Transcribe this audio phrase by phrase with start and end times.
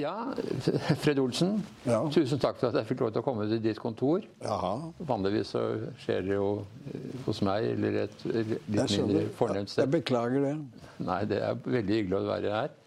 [0.00, 0.32] Ja,
[1.02, 1.58] Fred Olsen.
[1.84, 2.00] Ja.
[2.12, 4.24] Tusen takk for at jeg fikk lov til å komme til ditt kontor.
[4.40, 4.74] Jaha.
[5.08, 5.64] Vanligvis så
[6.00, 6.46] skjer det jo
[6.88, 9.84] eh, hos meg eller et litt mindre fornemt sted.
[9.84, 10.54] Jeg beklager det.
[11.04, 12.78] Nei, det er veldig hyggelig å være her.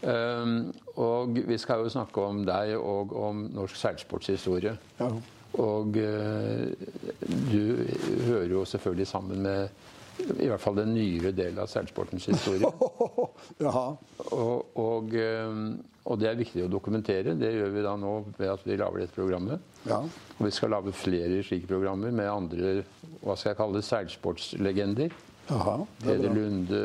[0.00, 4.72] Um, og vi skal jo snakke om deg og om norsk seilsportshistorie.
[4.98, 5.10] Ja.
[5.60, 6.66] Og uh,
[7.50, 7.86] du
[8.26, 9.68] hører jo selvfølgelig sammen med
[10.20, 12.68] i hvert fall den nyere delen av seilsportens historie.
[13.66, 13.86] ja.
[14.30, 15.56] Og, og, eh,
[16.10, 17.36] og det er viktig å dokumentere.
[17.38, 19.66] Det gjør vi da nå ved at vi lager dette programmet.
[19.88, 20.00] Ja.
[20.04, 22.78] Og vi skal lage flere slike programmer med andre
[23.20, 25.18] hva skal jeg kalle det, seilsportslegender.
[25.50, 26.30] Er Peder.
[26.30, 26.80] Lunde,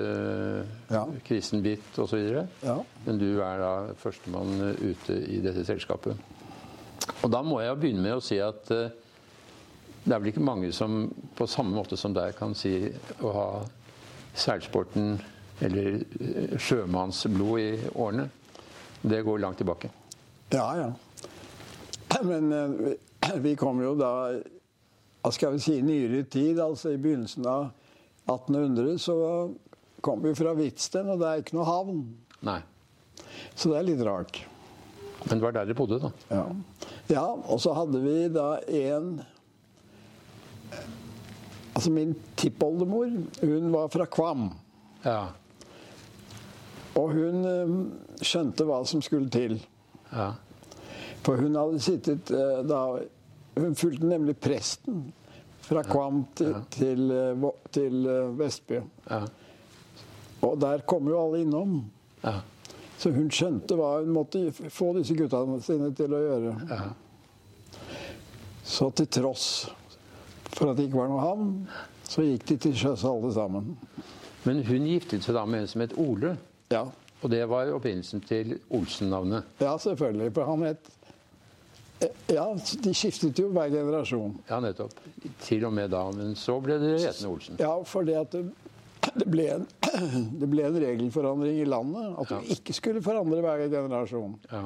[0.89, 1.05] Ja.
[1.23, 2.45] Kristen Bitt osv.
[2.63, 2.79] Ja.
[3.05, 6.17] Men du er da førstemann ute i dette selskapet.
[7.21, 8.89] Og da må jeg begynne med å si at eh,
[10.05, 12.75] det er vel ikke mange som på samme måte som deg kan si
[13.25, 13.47] å ha
[14.37, 15.15] seilsporten
[15.65, 18.27] eller eh, sjømannsblod i årene.
[19.01, 19.89] Det går langt tilbake.
[20.53, 20.91] Ja, ja.
[22.21, 24.11] Men eh, vi, kom jo da
[25.25, 27.71] hva skal vi si, nyere tid, altså i begynnelsen av
[28.29, 29.15] 1800, så
[30.05, 32.03] kom vi fra Hvitsten, og det er ikke noe havn.
[32.45, 32.59] Nei.
[33.57, 34.43] Så det er litt rart.
[35.25, 36.11] Men det var der dere bodde, da.
[36.29, 36.43] Ja,
[37.09, 39.15] ja og så hadde vi da en
[41.75, 43.09] Altså min tippoldemor,
[43.41, 44.49] hun var fra Kvam.
[45.03, 45.25] Ja.
[46.95, 47.73] Og hun eh,
[48.23, 49.57] skjønte hva som skulle til.
[50.13, 50.31] Ja.
[51.25, 52.81] For hun hadde sittet eh, da
[53.55, 55.05] Hun fulgte nemlig presten
[55.63, 57.45] fra Kvam til, til, eh,
[57.75, 58.07] til
[58.39, 58.81] Vestby.
[59.09, 59.21] Ja.
[60.45, 61.79] Og der kom jo alle innom.
[62.23, 62.39] Ja.
[62.97, 66.53] Så hun skjønte hva hun måtte få disse gutta sine til å gjøre.
[66.71, 66.85] Ja.
[68.65, 69.49] Så til tross
[70.55, 71.49] for at det ikke var noe havn,
[72.07, 73.73] så gikk de til sjøs alle sammen.
[74.45, 76.35] Men hun giftet seg da med en som het Ole.
[76.71, 76.85] Ja,
[77.23, 79.43] Og det var opprinnelsen til Olsen-navnet.
[79.59, 80.33] ja selvfølgelig.
[80.35, 80.91] For han het
[82.29, 82.43] Ja,
[82.83, 84.33] de skiftet jo hver generasjon.
[84.49, 84.91] Ja, nettopp.
[85.41, 86.01] Til og med da.
[86.11, 87.55] Men så ble det hetende Olsen.
[87.59, 88.41] Ja, fordi at det,
[89.15, 89.63] det, ble en,
[90.41, 92.09] det ble en regelforandring i landet.
[92.19, 92.39] At Ja.
[92.43, 94.35] du ikke skulle forandre hver generasjon.
[94.51, 94.65] Ja.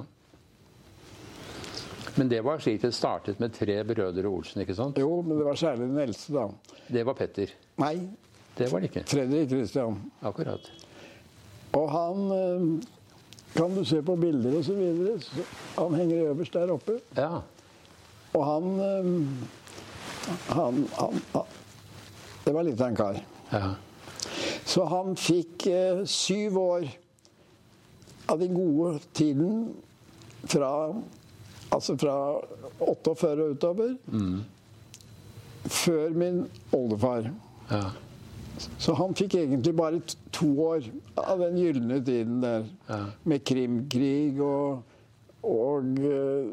[2.15, 4.97] Men det var slik det startet med tre brødre Olsen, ikke sant?
[4.99, 6.47] Jo, men det var særlig den eldste, da.
[6.89, 7.53] Det var Petter.
[7.79, 7.95] Nei,
[8.57, 9.03] Det var det ikke.
[9.07, 9.99] Fredrik Christian.
[10.25, 10.65] Akkurat.
[11.77, 12.87] Og han eh,
[13.55, 15.13] kan du se på bilder og så videre.
[15.77, 16.97] Han henger øverst der oppe.
[17.15, 17.39] Ja.
[18.33, 19.11] Og han, eh,
[20.49, 21.55] han, han, han
[22.45, 23.21] Det var litt av en kar.
[23.53, 23.75] ja.
[24.69, 26.83] Så han fikk eh, syv år
[28.29, 29.69] av den gode tiden
[30.45, 30.73] fra
[31.71, 32.15] Altså fra
[32.81, 33.95] 48 og utover.
[35.69, 37.31] Før min oldefar.
[37.71, 37.83] ja.
[38.77, 40.01] Så han fikk egentlig bare
[40.35, 40.83] to år
[41.15, 42.65] av den gylne tiden der.
[42.89, 42.97] Ja.
[43.23, 44.81] Med Krimkrig og,
[45.47, 46.49] og uh,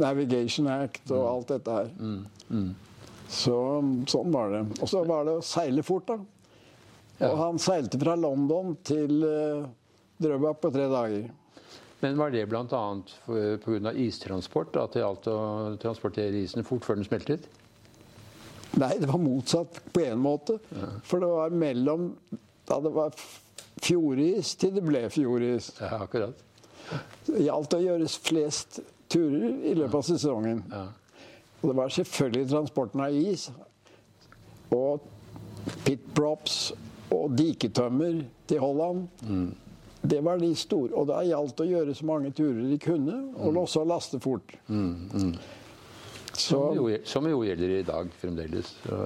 [0.00, 1.90] Navigation Act og alt dette her.
[3.30, 3.56] Så
[4.08, 4.62] sånn var det.
[4.80, 6.16] Og så var det å seile fort, da.
[7.28, 9.68] Og han seilte fra London til uh,
[10.20, 11.28] Drøbak på tre dager.
[12.00, 12.82] Men var det bl.a.
[13.64, 13.92] pga.
[13.92, 14.76] istransport?
[14.80, 15.40] At det gjaldt å
[15.82, 17.48] transportere isen fort før den smeltet?
[18.80, 20.58] Nei, det var motsatt på en måte.
[21.04, 22.12] For det var mellom
[22.70, 23.16] da det var
[23.82, 25.72] fjordis til det ble fjordis.
[25.80, 26.46] Ja, akkurat.
[27.26, 28.80] Det gjaldt å gjøre flest
[29.10, 30.62] turer i løpet av sesongen.
[30.70, 30.86] Ja.
[31.60, 33.50] Og det var selvfølgelig transporten av is
[34.72, 35.02] og
[35.84, 36.70] pitprops
[37.12, 39.08] og diketømmer til Holland.
[40.02, 40.94] Det var de store.
[40.96, 44.54] Og da gjaldt det å gjøre så mange turer de kunne, og også laste fort.
[46.32, 48.72] Så Som jo, som jo gjelder i dag fremdeles.
[48.86, 48.98] Så,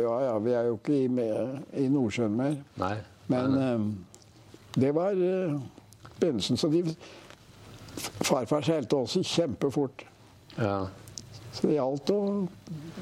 [0.00, 2.56] Ja, ja, vi er jo ikke i, med, i Nordsjøen mer.
[2.80, 2.96] nei.
[3.26, 5.60] Men nei, eh, det var uh,
[6.20, 6.56] begynnelsen.
[6.56, 6.82] Så de
[8.24, 10.04] Farfar seilte også kjempefort.
[10.58, 10.86] ja.
[11.54, 12.18] Så det gjaldt å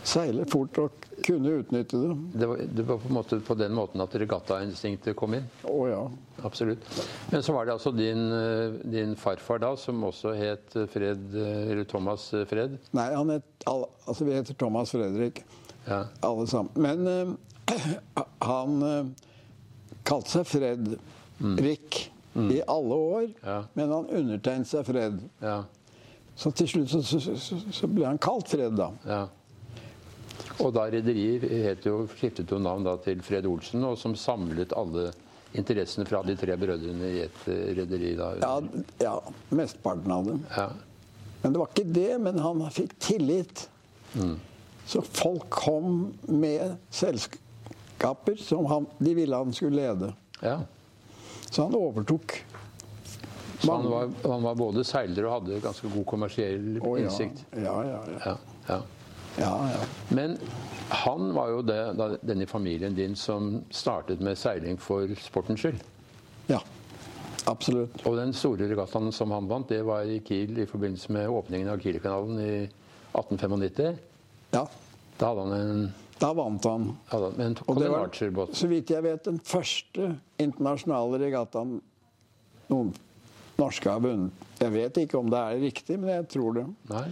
[0.05, 2.15] seile fort og kunne utnytte det.
[2.43, 5.47] det, var, det var på, måte på den måten at regattainstinktet kom inn.
[5.71, 6.01] Å ja.
[6.45, 6.85] Absolutt.
[7.31, 11.71] Men så var det altså din, eh, din farfar da, som også het Fred, eh,
[11.73, 12.77] eller Thomas Fred.
[12.93, 15.45] Nei, han het, al- altså vi heter Thomas Fredrik,
[15.87, 16.05] Ja.
[16.21, 16.71] alle sammen.
[16.77, 19.07] Men uh, han uh,
[20.07, 20.93] kalte seg Fred
[21.63, 23.63] Rick i alle år, Ja.
[23.75, 25.19] men han undertegnet seg Fred.
[25.43, 25.63] Ja.
[26.37, 28.91] Så til slutt så, så, så, ble han kalt Fred, da.
[29.07, 29.23] ja.
[30.63, 31.85] Og da rederiet
[32.17, 35.11] skiftet jo navn til Fred Olsen, og som samlet alle
[35.59, 38.15] interessene fra de tre brødrene i et eh, rederi.
[38.17, 38.55] Ja,
[39.03, 39.15] ja,
[39.53, 40.43] mesteparten av dem.
[40.57, 40.69] Ja.
[41.43, 43.67] Men det var ikke det, men han fikk tillit.
[44.87, 50.15] Så folk kom med selskaper som han, de ville han skulle lede.
[50.43, 50.61] ja.
[51.53, 52.33] Så han overtok
[53.63, 57.07] Så han var, han var både seiler og hadde ganske god kommersiell oh, ja.
[57.07, 57.45] innsikt.
[57.55, 58.19] Ja, ja, ja.
[58.27, 58.37] Ja,
[58.69, 58.83] ja.
[59.39, 59.81] ja, ja.
[60.11, 60.37] Men
[60.91, 65.63] han var jo det, da, den i familien din som startet med seiling for sportens
[65.63, 65.83] skyld.
[66.51, 66.63] ja.
[67.51, 68.05] Absolutt.
[68.07, 71.73] Og den store regattaen som han vant, det var i Kiel i forbindelse med åpningen
[71.73, 72.53] av Kielkanalen i
[73.19, 73.97] 1895.
[74.53, 74.67] Ja.
[75.19, 75.89] Da hadde han en,
[76.23, 76.85] Da vant han.
[77.11, 78.13] han en Og det var,
[78.55, 81.81] så vidt jeg vet, den første internasjonale regattaen
[82.71, 82.93] noen
[83.59, 84.33] norske har vunnet.
[84.61, 86.65] Jeg vet ikke om det er riktig, men jeg tror det.
[86.91, 87.05] Nei,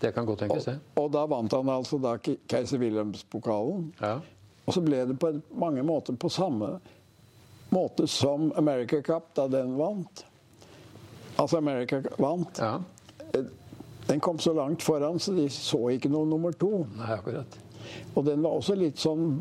[0.00, 0.78] det kan godt tenkes, det.
[1.00, 3.92] Og da vant han altså da Ke- keiser Wilhelms-pokalen.
[4.00, 4.18] Ja.
[4.66, 5.30] Og så ble det på
[5.60, 6.78] mange måter på samme
[7.74, 10.24] måte som America Cup da den vant.
[11.38, 12.58] Altså America vant.
[12.58, 12.78] ja.
[14.06, 16.86] Den kom så langt foran, så de så ikke noe nummer to.
[16.98, 17.54] Nei, akkurat.
[18.14, 19.38] Og den var også litt sånn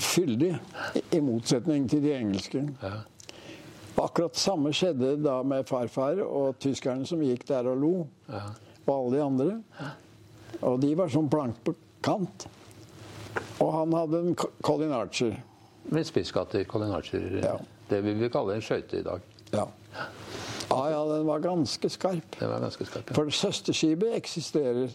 [0.00, 0.54] fyldig,
[0.96, 2.62] i- i motsetning til de engelske.
[2.82, 3.02] Ja.
[4.00, 7.92] Akkurat samme skjedde da med farfar og tyskerne som gikk der og lo.
[8.30, 8.46] Ja.
[8.86, 9.90] Og alle de andre.
[10.66, 11.74] Og de var sånn plank på
[12.04, 12.46] kant.
[13.60, 15.36] Og han hadde en Co- Colin Archer.
[15.90, 17.28] Med spisskatter, Colin Archer.
[17.44, 17.54] Ja.
[17.90, 19.20] Det vil vi kalle en skøyte i dag.
[19.52, 19.64] Ja.
[20.70, 22.36] ja, ja, den var ganske skarp.
[22.40, 23.10] Den var ganske skarp.
[23.10, 23.16] Ja.
[23.18, 24.90] For søsterskipet eksisterer.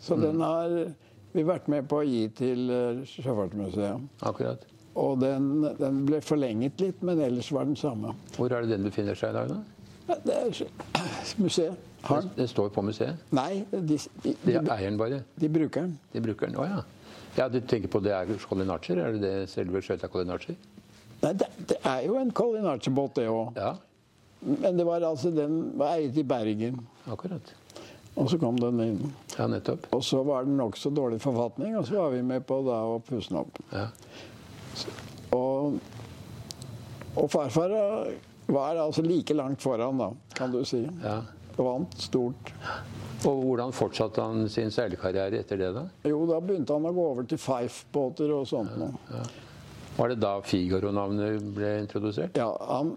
[0.00, 0.74] Så den har
[1.34, 4.04] vi vært med på å gi til eh, Sjøfartsmuseet.
[4.28, 4.62] Akkurat.
[4.98, 5.48] Og den,
[5.78, 8.14] den ble forlenget litt, men ellers var den samme.
[8.36, 9.58] Hvor er det den befinner seg i dag, da?
[10.08, 10.62] Ja, Det er
[11.44, 11.84] museet.
[12.08, 12.30] Har den?
[12.38, 13.18] Den står på museet.
[13.34, 15.20] Nei, de, de, De eier den bare.
[15.38, 15.96] de bruker den.
[16.14, 16.56] De bruker den.
[16.62, 16.80] Å ja.
[17.38, 18.98] Ja, Du tenker på det er Colin Archer?
[19.02, 20.56] Er det det selve skøyta Colin Archer?
[21.22, 23.58] Nei, det, det er jo en Colin Archer-båt, det òg.
[23.58, 23.74] Ja,
[24.46, 26.78] Men det var altså, den var eiet i Bergen.
[27.10, 27.52] akkurat.
[28.18, 29.00] Og så kom den inn.
[29.36, 29.84] Ja, nettopp.
[29.94, 32.96] Og så var den nokså dårlig forfatning, og så var vi med på da å
[33.06, 33.58] pusse den opp.
[33.74, 33.84] Ja.
[35.36, 35.78] Og,
[37.18, 37.74] og farfar
[38.48, 40.84] var altså like langt foran, da, kan du si.
[41.04, 41.20] ja.
[41.58, 42.52] Vant stort.
[43.26, 45.80] Og hvordan fortsatte han sin seilkarriere etter det, da?
[46.06, 49.24] Jo, da begynte han å gå over til Fife-båter og sånt noe.
[49.96, 52.38] Var det da Figaro-navnet ble introdusert?
[52.38, 52.94] Ja, han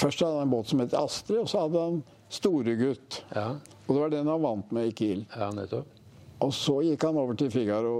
[0.00, 3.20] Først hadde han en båt som het Astrid, og så hadde han Storegutt.
[3.34, 3.52] Ja,
[3.86, 5.24] Og det var den han vant med i Kiel.
[5.36, 5.86] ja nettopp.
[6.42, 7.94] Og så gikk han over til Figaro,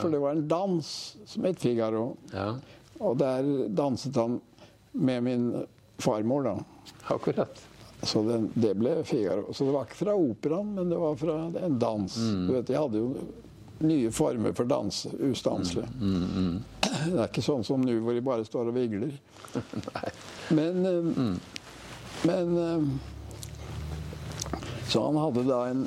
[0.00, 0.88] for det var en dans
[1.26, 2.16] som het Figaro.
[2.32, 2.54] Ja,
[3.00, 4.40] Og der danset han
[4.92, 5.48] med min
[5.98, 6.56] farmor, da.
[7.14, 7.62] akkurat.
[8.02, 9.52] Så det, det ble Figaro.
[9.52, 12.14] Så det var ikke fra operaen, men det var fra en dans.
[12.46, 13.14] Du vet, De hadde jo
[13.84, 15.86] nye former for dans ustanselig.
[15.98, 19.16] Det er ikke sånn som nå hvor de bare står og vigler.
[20.54, 21.36] Men, eh,
[22.28, 22.82] men eh,
[24.88, 25.86] Så han hadde da en,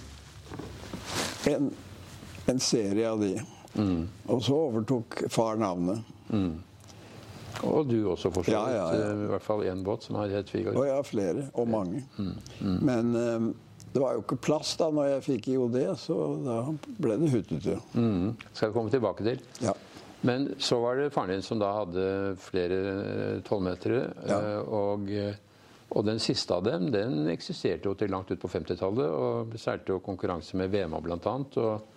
[1.51, 1.69] en,
[2.49, 3.35] en serie av de.
[3.75, 6.01] Og så overtok far navnet.
[7.65, 8.53] Og du også, for så vidt.
[8.53, 8.87] ja, ja.
[8.93, 9.13] ja.
[9.25, 10.77] I hvert fall én båt som har hett Figaro.
[10.77, 12.03] Og jeg har flere, og mange.
[12.61, 13.47] Men um,
[13.93, 16.57] det var jo ikke plass da når jeg fikk IOD, så da
[17.01, 17.79] ble det huttete.
[17.97, 18.35] Mm.
[18.53, 19.41] Skal vi komme tilbake til.
[19.63, 19.73] Ja.
[20.27, 22.05] Men så var det faren din som da hadde
[22.41, 24.03] flere tolvmetere.
[24.29, 24.37] Ja.
[24.37, 25.35] eh, Og, eh,
[25.97, 29.07] og den siste av dem den eksisterte jo til langt ut på 50-tallet.
[29.07, 31.17] Og seilte jo konkurranse med Vema bl.a.
[31.17, 31.93] Og,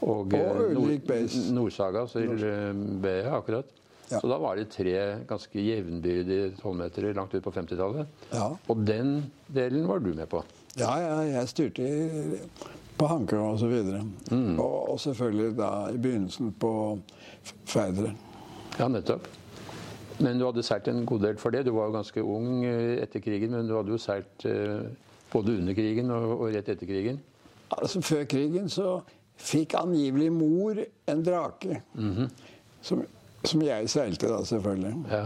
[0.00, 1.46] og, og Ulrik Base.
[1.54, 2.70] Nordsaga til eh,
[3.02, 3.72] BE, akkurat.
[4.10, 4.20] Ja.
[4.20, 4.94] Så da var det tre
[5.26, 8.06] ganske jevnbyrdige tolvmetere langt ut på 50-tallet.
[8.32, 8.52] Ja.
[8.68, 10.44] Og den delen var du med på.
[10.78, 11.88] Ja, ja, jeg styrte
[12.98, 14.04] på Hanke og så videre.
[14.32, 16.72] Og, og selvfølgelig da i begynnelsen på
[17.64, 18.12] Færder.
[18.78, 19.26] Ja, nettopp.
[20.20, 21.66] Men du hadde seilt en god del for det.
[21.66, 24.86] Du var jo ganske ung eh, etter krigen, men du hadde jo seilt eh,
[25.32, 27.20] både under krigen og, og rett etter krigen.
[27.74, 29.00] Altså Før krigen så
[29.36, 31.80] fikk angivelig mor en drake.
[32.82, 33.02] som,
[33.44, 34.94] som jeg seilte da, selvfølgelig.
[35.10, 35.24] Ja.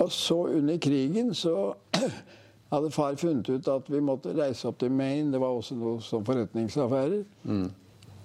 [0.00, 1.74] Og så under krigen så
[2.72, 5.32] hadde far funnet ut at vi måtte reise opp til Maine.
[5.32, 7.24] Det var også noe som forretningsaffærer.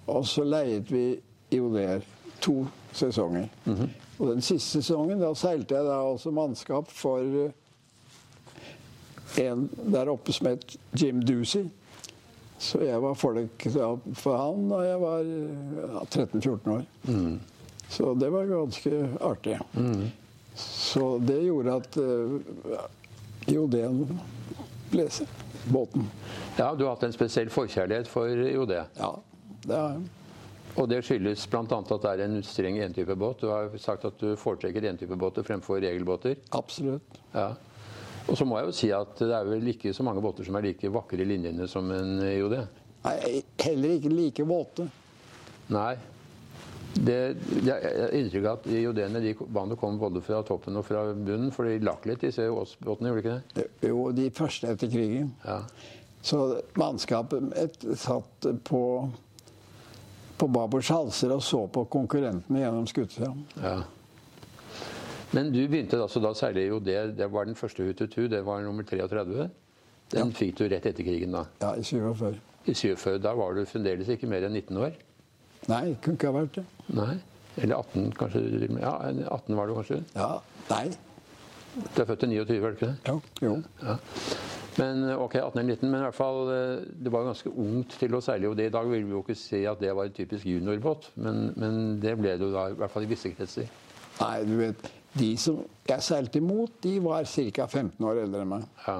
[0.08, 1.20] Og så leiet vi
[1.52, 2.06] IOD-er
[2.42, 3.48] to sesonger.
[4.20, 7.52] Og den siste sesongen da seilte jeg da også mannskap for eh,
[9.44, 11.66] en der oppe som het Jim Ducey.
[12.58, 13.66] Så jeg var forlik
[14.16, 16.86] for han da jeg var ja, 13-14 år.
[17.92, 19.58] Så det var ganske artig.
[20.56, 22.38] Så det gjorde at uh,
[23.52, 24.06] IOD-en
[24.94, 25.24] ble s-
[25.68, 26.06] båten.
[26.58, 28.72] ja, du har hatt en spesiell forkjærlighet for IOD.
[28.98, 29.12] Ja,
[29.66, 30.06] det har jeg.
[30.76, 31.62] Og det skyldes bl.a.
[31.64, 33.40] at det er en streng entypebåt.
[33.44, 36.36] Du har sagt at du foretrekker entypebåter fremfor regelbåter.
[36.56, 37.20] Absolutt.
[37.32, 37.54] Ja.
[38.26, 40.58] Og så må jeg jo si at det er vel ikke så mange båter som
[40.58, 42.58] er like vakre i linjene som en IOD.
[43.06, 43.16] Nei,
[43.62, 44.88] heller ikke like våte.
[45.74, 45.94] Nei.
[46.96, 47.18] Det,
[47.66, 51.52] jeg er inntrykk av at IOD-ene de vannet kom både fra toppen og fra bunnen,
[51.52, 53.66] for de lakk litt, disse båtene, gjorde de ikke det?
[53.90, 55.34] Jo, de første etter krigen.
[55.44, 55.60] Ja.
[56.26, 56.40] Så
[56.80, 58.82] mannskapet satt på,
[60.40, 63.34] på babords halser og så på konkurrentene gjennom skuta.
[63.60, 63.82] ja.
[65.34, 68.62] Men du begynte altså da særlig jo det, det var den første Hututu, det var
[68.62, 69.48] nummer 33.
[70.14, 71.46] Den fikk du rett etter krigen da.
[71.62, 72.38] Ja, i 47.
[72.66, 74.98] I 47, da var du fremdeles ikke mer enn 19 år?
[75.70, 76.66] Nei, kunne ikke ha vært det.
[76.94, 77.16] Nei.
[77.56, 78.42] Eller 18, kanskje.
[78.82, 78.94] Ja,
[79.32, 80.02] 18 var du kanskje?
[80.16, 80.32] Ja,
[80.70, 80.90] nei.
[81.96, 82.98] Du er født i 29, var du ikke det?
[83.08, 83.16] Jo.
[83.42, 83.56] jo.
[83.82, 83.96] Ja.
[84.76, 88.16] Men ok, 18 eller 19, men i hvert fall, eh, det var ganske ungt til
[88.16, 88.52] å seile.
[88.52, 91.10] Og det i dag vil vi jo ikke si at det var en typisk juniorbåt,
[91.16, 93.72] men, men det ble det jo da, i hvert fall i visse kretser.
[94.20, 97.68] Nei, du vet, de som jeg seilte imot, de var ca.
[97.68, 98.66] 15 år eldre enn meg.
[98.88, 98.98] Ja.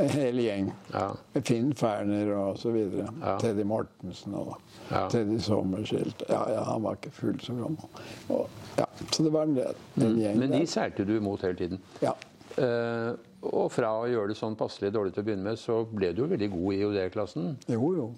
[0.00, 0.70] En hel gjeng.
[0.92, 1.06] Ja.
[1.44, 3.10] Finn Ferner og så videre.
[3.20, 3.36] Ja.
[3.40, 4.54] Teddy Mortensen og
[4.88, 5.06] Ja.
[5.12, 6.24] Teddy Sommerskilt.
[6.28, 8.00] Ja, ja, han var ikke fullt så gammel.
[8.32, 10.40] Og, ja, så det var en, en gjeng Mm.
[10.40, 11.80] Men de seilte du imot hele tiden.
[12.02, 12.12] Ja.
[12.56, 16.12] Uh, og fra å gjøre det sånn passelig dårlig til å begynne med, så ble
[16.12, 17.56] du jo veldig god i OD-klassen.
[17.72, 18.08] Jo, jo.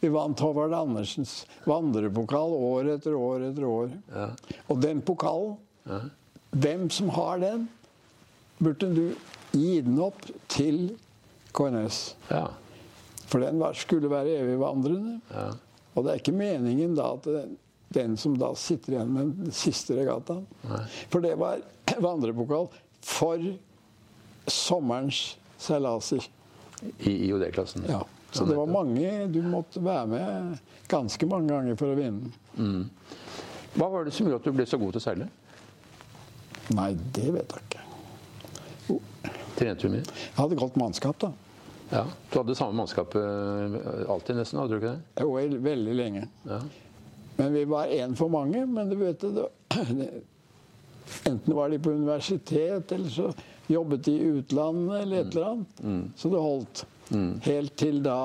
[0.00, 3.92] Vi vant Håvard Andersens vandrepokal år etter år etter år.
[4.12, 4.28] Ja.
[4.68, 5.56] Og den pokalen,
[6.54, 7.66] hvem som har den,
[8.58, 9.04] burde du
[9.54, 10.94] gi den opp til
[11.54, 12.00] KNS.
[12.30, 12.46] Ja.
[13.30, 15.18] For den skulle være evigvandrende.
[15.32, 15.50] Ja.
[15.94, 17.54] Og det er ikke meningen da at den,
[17.94, 20.46] den som da sitter igjen med den siste regattaen
[21.12, 21.62] For det var
[22.08, 22.66] vandrepokal
[23.04, 23.42] for
[24.50, 26.26] sommerens seilaser.
[26.98, 27.86] I, i OD-klassen.
[27.88, 28.02] Ja.
[28.34, 30.56] Så det var mange Du måtte være med
[30.90, 32.32] ganske mange ganger for å vinne.
[33.74, 35.28] Hva var det som gjorde at du ble så god til å seile?
[36.72, 37.80] Nei, det vet jeg ikke.
[39.54, 40.02] Trente du mye?
[40.02, 41.30] Jeg hadde godt mannskap, da.
[41.92, 42.04] Ja.
[42.32, 43.76] Du hadde samme mannskap eh,
[44.10, 44.58] alltid, nesten?
[44.58, 45.22] hadde du ikke det?
[45.22, 46.24] Jo, veldig lenge.
[46.48, 46.60] Ja.
[47.36, 48.64] Men vi var én for mange.
[48.66, 49.48] Men du vet det,
[50.00, 50.10] det
[51.28, 53.26] Enten var de på universitet, eller så
[53.68, 56.12] jobbet de i utlandet, eller et eller annet.
[56.16, 56.84] Så det holdt.
[57.44, 58.16] Helt til da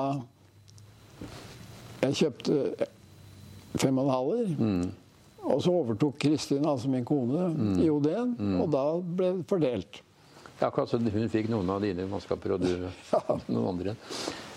[2.00, 2.86] jeg kjøpte
[3.76, 4.54] fem og en halver.
[5.48, 7.48] Og så overtok Kristin, altså min kone,
[7.80, 10.02] i IOD-en, Og da ble det fordelt.
[10.60, 12.88] Ja, akkurat så Hun fikk noen av dine mannskaper, og du
[13.54, 13.96] noen andre.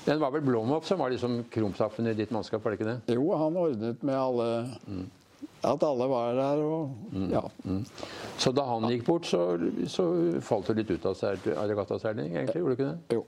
[0.04, 3.16] Den var vel Blomhoff som var liksom krumsaffen i ditt mannskap, var det ikke det?
[3.16, 4.48] Jo, han ordnet med alle
[5.64, 7.44] At alle var der og Ja.
[8.38, 9.56] Så da han gikk bort, så,
[9.88, 10.10] så
[10.44, 12.60] falt du litt ut av regattaseiling, egentlig?
[12.60, 13.16] Gjorde du ikke det?
[13.16, 13.24] Jo.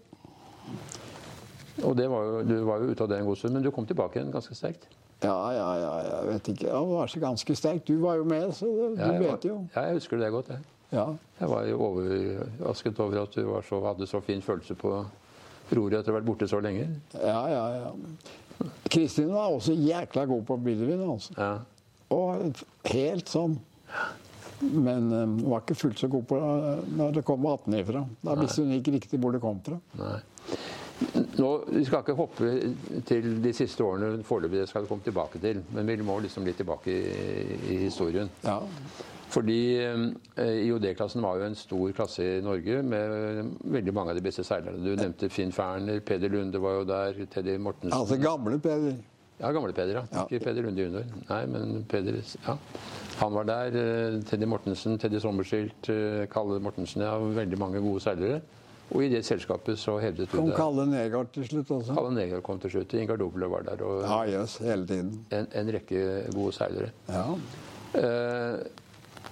[1.85, 3.71] Og det var jo, du var jo ute av det en god stund, men du
[3.71, 4.87] kom tilbake igjen ganske sterkt.
[5.25, 6.71] Ja, ja, ja, jeg vet ikke.
[6.75, 7.83] Han var så ganske sterk.
[7.87, 9.57] Du var jo med, så det, Ja, du var- vet jo.
[9.75, 10.47] Ja, jeg husker det godt.
[10.53, 10.59] Jeg,
[10.93, 11.05] Ja.
[11.39, 14.91] jeg var jo overrasket over at du var så, hadde så fin følelse på
[15.73, 16.87] roret etter å ha vært borte så lenge.
[17.17, 17.91] Ja, ja, ja.
[18.89, 21.33] Kristin var også jækla god på billedvin, altså.
[21.37, 21.57] Ja.
[22.15, 22.53] Og
[22.85, 23.57] helt sånn.
[24.61, 28.05] Men eh, hun var ikke fullt så god på det når det kom 18 ifra.
[28.23, 29.79] Da visste hun ikke riktig hvor det kom fra.
[29.99, 30.19] Nei.
[31.35, 32.51] Nå, Vi skal ikke hoppe
[33.07, 35.59] til de siste årene foreløpig, det skal vi komme tilbake til.
[35.75, 38.29] Men vi må liksom litt tilbake i, i historien.
[38.45, 38.61] Ja.
[39.35, 44.23] Fordi eh, IOD-klassen var jo en stor klasse i Norge med veldig mange av de
[44.23, 44.79] beste seilerne.
[44.85, 48.95] Du nevnte Finn Ferner, Peder Lunde var jo der, Teddy Mortensen Altså gamle Peder.
[49.41, 50.03] Ja, gamle Peder, ja.
[50.15, 50.23] Ja.
[50.29, 51.09] Ikke Peder Lunde junior.
[51.27, 52.55] Nei, men Peder ja.
[53.19, 53.75] Han var der.
[53.81, 57.03] eh, Teddy Mortensen, Teddy Sommerskilt, eh, Kalle Mortensen.
[57.03, 58.39] Ja, veldig mange gode seilere.
[58.93, 60.55] Og i det selskapet så hevdet du Kom det.
[60.59, 61.95] Kalle Negård til slutt også.
[61.97, 62.93] Kalle Neger kom til slutt.
[62.93, 63.81] Ingar Doble var der.
[63.81, 65.25] Og Ja, yes, hele tiden.
[65.33, 66.03] en, en rekke
[66.35, 66.91] gode seilere.
[67.09, 67.25] Ja.
[67.97, 68.59] Eh,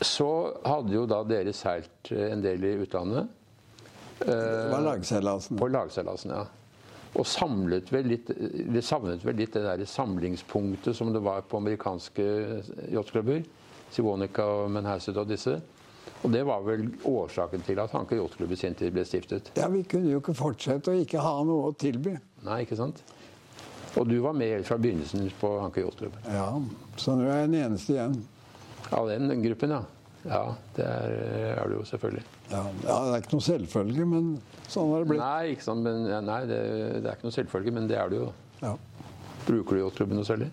[0.01, 0.29] så
[0.65, 3.29] hadde jo da dere seilt eh, en del i utlandet.
[4.23, 4.35] Det
[4.71, 5.57] var lagseilasen.
[5.59, 6.45] På lagseilasen, ja.
[7.13, 11.59] Og samlet vel litt, vi savnet vel litt det der samlingspunktet som det var på
[11.61, 12.23] amerikanske
[12.93, 13.43] yachtklubber.
[13.93, 15.59] Sivonica og Manhasset og disse.
[16.23, 19.51] Og det var vel årsaken til at Hanke Yachtklubb i sin tid ble stiftet.
[19.59, 22.15] Ja, vi kunne jo ikke fortsette å ikke ha noe å tilby.
[22.47, 23.01] Nei, ikke sant?
[23.99, 26.15] Og du var med helt fra begynnelsen på Hanke Yachtklubb.
[26.31, 26.47] Ja,
[26.97, 28.15] så nå er jeg den eneste igjen.
[28.93, 29.83] Av den gruppen, ja.
[30.23, 30.43] Ja,
[30.77, 31.13] det er,
[31.59, 32.23] er du jo selvfølgelig.
[32.47, 34.29] Ja, ja, Det er ikke noe selvfølge, men
[34.71, 35.23] sånn har det blitt.
[35.23, 36.59] Nei, ikke sant, men, nei det,
[37.03, 38.29] det er ikke noe selvfølge, men det er du jo.
[38.63, 38.77] Ja.
[39.43, 40.47] Bruker du yachtklubben noe særlig?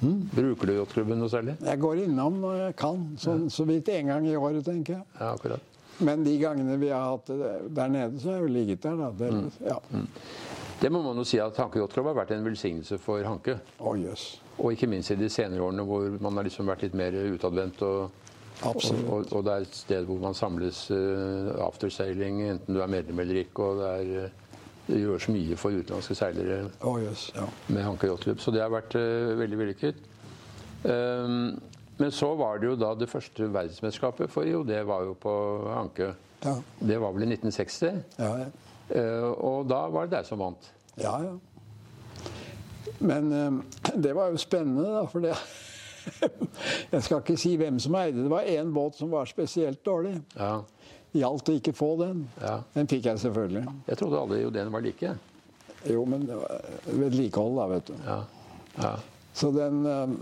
[0.00, 1.56] Bruker du yachtklubben noe særlig?
[1.64, 5.08] Jeg går innom når jeg kan, sånn, så vidt én gang i året, tenker jeg.
[5.16, 5.72] Ja, akkurat.
[6.04, 8.96] Men de gangene vi har hatt det der nede, så har jeg jo ligget der.
[9.00, 9.10] da.
[9.16, 9.30] Det,
[9.64, 9.78] ja.
[10.80, 13.56] Det må man jo si at Hanke Yachtklubb har vært en velsignelse for Hanke.
[13.80, 14.34] Oh, yes.
[14.58, 17.80] Og ikke minst i de senere årene hvor man har liksom vært litt mer utadvendt.
[17.86, 18.10] Og,
[18.68, 19.08] Absolutt.
[19.08, 23.24] og, og det er et sted hvor man samles uh, aftersailing, enten du er medlem
[23.24, 23.64] eller ikke.
[23.64, 24.45] Og det, er, eh, det
[24.88, 27.46] gjøres mye for utenlandske seilere oh, yes, Ja.
[27.68, 28.38] med Hanke Yachtklubb.
[28.40, 29.96] Så det har vært uh, veldig vellykket.
[30.84, 31.56] Um,
[31.98, 34.62] Men så var det jo da det første verdensmesterskapet for IO.
[34.62, 35.32] det var jo på
[35.72, 36.12] Hanke.
[36.44, 36.54] Ja.
[36.78, 38.02] Det var vel i 1960.
[38.18, 38.48] Ja, ja.
[38.86, 40.72] Uh, og da var det deg som vant.
[41.00, 41.36] ja, ja.
[42.98, 43.52] Men eh,
[44.00, 45.34] det var jo spennende, da, for det
[46.92, 48.24] Jeg skal ikke si hvem som eide det.
[48.24, 50.14] Det var én båt som var spesielt dårlig.
[50.36, 50.60] Ja.
[51.16, 52.24] Gjaldt å ikke få den.
[52.42, 52.58] Ja.
[52.74, 53.64] Den fikk jeg selvfølgelig.
[53.88, 55.12] Jeg trodde alle jo den var like.
[55.86, 56.26] Jo, men
[56.86, 57.94] vedlikehold, da, vet du.
[58.06, 58.18] Ja.
[58.82, 58.96] ja.
[59.36, 60.18] Så den um...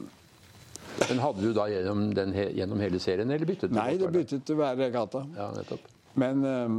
[1.08, 3.74] Men hadde du da gjennom, den, gjennom hele serien, eller byttet du?
[3.74, 5.24] Nei, det byttet til hver regatta.
[5.34, 5.88] Ja, nettopp.
[6.20, 6.76] Men um,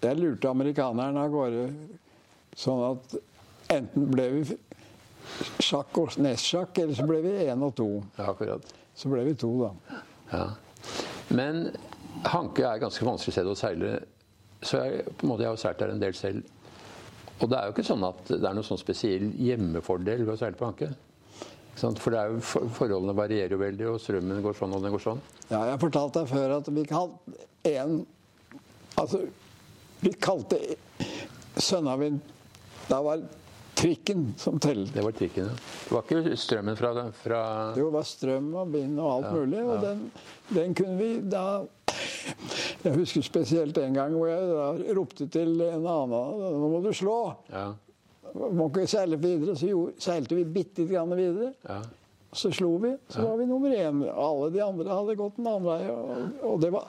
[0.00, 1.66] jeg lurte amerikaneren av gårde
[2.56, 3.16] sånn at
[3.72, 4.56] enten ble vi
[5.62, 7.90] sjakk og nestsjakk, eller så ble vi én og to.
[8.16, 8.72] Ja, akkurat.
[8.96, 10.00] Så ble vi to, da.
[10.32, 10.46] Ja.
[11.32, 11.66] Men
[12.32, 13.94] Hanke er ganske vanskelig sted å seile,
[14.62, 16.44] så jeg, på en måte, jeg har jo seilt der en del selv.
[17.42, 20.38] Og det er jo ikke sånn at det er noen sånn spesiell hjemmefordel ved å
[20.38, 20.92] seile på Hanke.
[21.72, 25.22] For jo, for, forholdene varierer jo veldig, og strømmen går sånn og den går sånn.
[25.48, 28.02] Ja, jeg har fortalt deg før at vi kalte en
[29.00, 29.22] Altså,
[30.02, 30.58] vi kalte
[31.56, 32.18] Sønnavind
[32.90, 33.22] Da var
[33.78, 34.92] trikken som telte.
[34.94, 35.54] Det var trikken, ja.
[35.56, 36.90] Det var ikke strømmen fra,
[37.22, 37.42] fra
[37.74, 40.04] Det var strøm og vind og alt mulig, og den,
[40.52, 41.46] den kunne vi da
[42.82, 46.12] Jeg husker spesielt en gang hvor jeg da ropte til en annen
[46.58, 47.16] Nå må du slå!
[47.52, 47.70] Ja.
[48.32, 49.54] Må ikke seile videre.
[49.60, 49.68] Så
[50.00, 51.52] seilte vi bitte litt grann videre.
[51.68, 51.82] ja.
[52.32, 53.98] Så slo vi, så var vi nummer én.
[54.08, 55.82] Alle de andre hadde gått en annen vei.
[55.92, 56.86] Og, og det var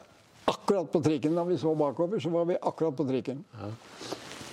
[0.48, 1.36] akkurat på trikken.
[1.36, 3.41] Da vi så bakover, så var vi akkurat på trikken.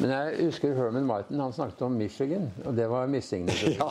[0.01, 3.53] Men jeg husker Herman Martin han snakket om Michigan, og det var missignet.
[3.77, 3.89] Ja.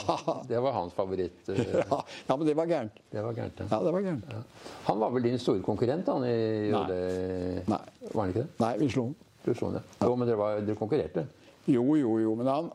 [0.49, 1.49] Det var hans favoritt.
[1.53, 1.59] eh,
[1.91, 1.99] Ja,
[2.29, 2.97] ja men det var gærent.
[3.13, 3.67] Det var gærent, ja.
[3.71, 4.31] Ja, det var gærent.
[4.87, 6.25] Han var vel din store konkurrent, han?
[6.25, 6.85] I Nei.
[7.69, 7.81] Nei.
[8.09, 8.49] Var han ikke det?
[8.63, 9.15] Nei, vi slo den.
[9.45, 10.07] Du slo han, ja.
[10.07, 11.27] Jo, men dere, var, dere konkurrerte?
[11.69, 12.71] Jo, jo, jo, men han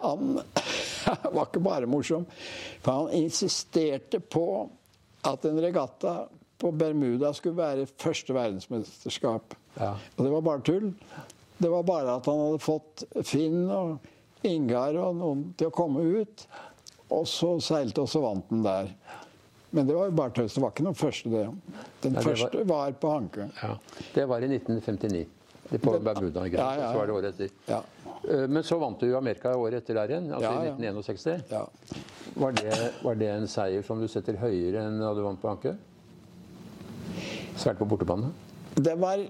[0.00, 0.36] Han
[1.34, 2.26] var ikke bare morsom.
[2.82, 4.44] For han insisterte på
[5.26, 6.18] at en regatta
[6.60, 9.54] på Bermuda skulle være første verdensmesterskap.
[9.80, 9.94] Ja.
[10.16, 10.90] Og det var bare tull.
[11.60, 14.06] Det var bare at han hadde fått Finn og
[14.48, 16.46] Ingar og noen til å komme ut.
[17.12, 18.92] Og så seilte, og så vant den der.
[19.74, 20.54] Men det var jo bare tøys.
[20.56, 21.42] Det var ikke noe første, det.
[22.02, 23.48] Den Nei, det første var på Hanke.
[23.60, 23.74] Ja.
[24.14, 25.26] Det var i 1959.
[25.70, 26.46] Det På Bermuda.
[26.50, 26.88] Ja, ja.
[26.90, 27.52] Så var det året etter.
[27.68, 27.82] Ja.
[28.24, 31.44] Eh, Men så vant du jo Amerika året etter der igjen, altså i 1961.
[31.52, 31.66] ja.
[32.40, 35.50] Var, det, var det en seier som du setter høyere enn da du vant på
[35.50, 35.76] Hanke?
[37.58, 38.30] Svært på bortebane?
[38.80, 39.22] Det var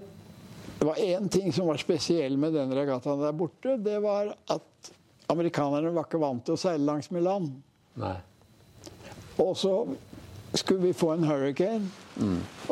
[0.80, 3.76] det var én ting som var spesiell med den regattaen der borte.
[3.76, 4.92] Det var at
[5.28, 7.50] amerikanerne var ikke vant til å seile langs med land.
[8.00, 8.14] Nei.
[9.44, 9.74] Og så
[10.56, 11.84] skulle vi få en hurricane,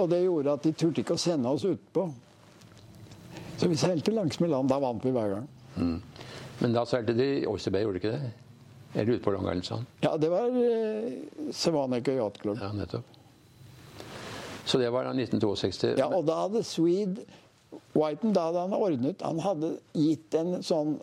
[0.01, 2.07] og det gjorde at de turte ikke å sende oss utpå.
[3.61, 4.73] Så vi seilte langs med land.
[4.73, 5.51] Da vant vi hver gang.
[6.62, 8.31] Men da seilte de Oyster Bay, gjorde de ikke det?
[8.94, 9.92] Eller ute på Long Island Sound?
[10.01, 12.57] Ja, det var eh, Savanica Yacht Club.
[12.62, 13.05] Ja, nettopp.
[14.64, 15.92] Så det var da 1962.
[16.01, 17.29] Ja, og da hadde Swede
[17.94, 20.94] Whiten da hadde han ordnet Han hadde gitt en sånn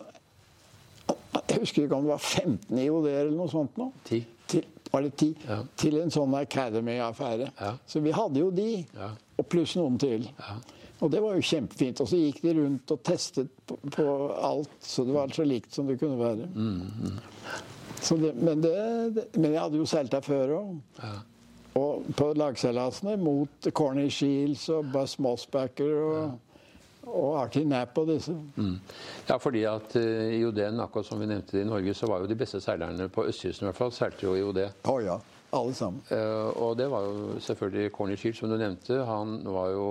[1.46, 3.90] Jeg husker ikke om det var 15 IOD eller noe sånt nå.
[4.08, 4.18] Ti.
[4.50, 5.28] Til, var det 10?
[5.46, 5.58] Ja.
[5.78, 7.50] Til en sånn Academy-affære.
[7.60, 7.70] Ja.
[7.86, 9.10] Så vi hadde jo de, Ja.
[9.38, 10.26] og pluss noen til.
[10.40, 10.56] Ja.
[11.04, 12.00] Og det var jo kjempefint.
[12.02, 15.74] Og så gikk de rundt og testet på, på alt, så det var så likt
[15.76, 16.48] som det kunne være.
[16.54, 17.20] Mm,
[18.00, 18.74] Så det, men, det,
[19.16, 20.74] det, men jeg hadde jo seilt der før òg.
[21.02, 21.12] Ja.
[21.76, 26.38] Og på lagseilasene mot Corny Shields og Buzz Mossbacker og,
[27.06, 28.34] og Artie Knapp og disse.
[28.56, 28.74] Mm.
[29.28, 32.30] Ja, fordi at uh, IOD-en, akkurat som vi nevnte det i Norge, så var jo
[32.30, 34.62] de beste seilerne på østkysten i hvert fall, seilte jo IOD.
[34.90, 35.18] Oh, ja.
[35.54, 36.02] Alle sammen.
[36.10, 39.04] Uh, og det var jo selvfølgelig Corny Shield, som du nevnte.
[39.06, 39.86] Han var jo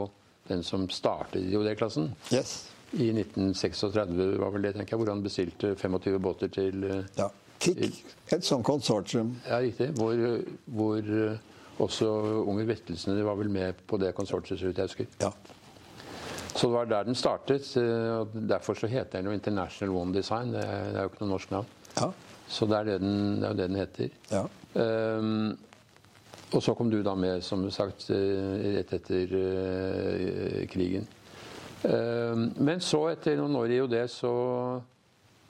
[0.49, 2.11] den som startet IOD-klassen.
[2.33, 2.57] Yes.
[2.93, 7.31] I 1936 var vel det, tenker jeg, hvor han bestilte 25 båter til uh, Ja.
[7.65, 9.35] Fikk et sånt konsortium.
[9.47, 9.87] Ja, riktig.
[9.97, 10.19] Hvor,
[10.65, 11.37] hvor eh,
[11.81, 12.09] også
[12.43, 15.07] Unger Vettelsen var vel med på det konsortiet, så vidt jeg husker.
[15.21, 15.31] Ja.
[16.55, 17.77] Så det var der den startet.
[17.77, 20.53] eh, og Derfor så heter den jo International One Design.
[20.53, 21.67] Det er, jo ikke noe norsk navn.
[21.97, 22.09] Ja.
[22.47, 24.09] Så det er det den, det er det den heter.
[24.31, 24.45] ja.
[24.75, 25.57] Um,
[26.53, 31.07] og så kom du da med, som sagt, eh, rett etter uh, krigen.
[31.83, 34.31] Um, men så, etter noen år i OD, så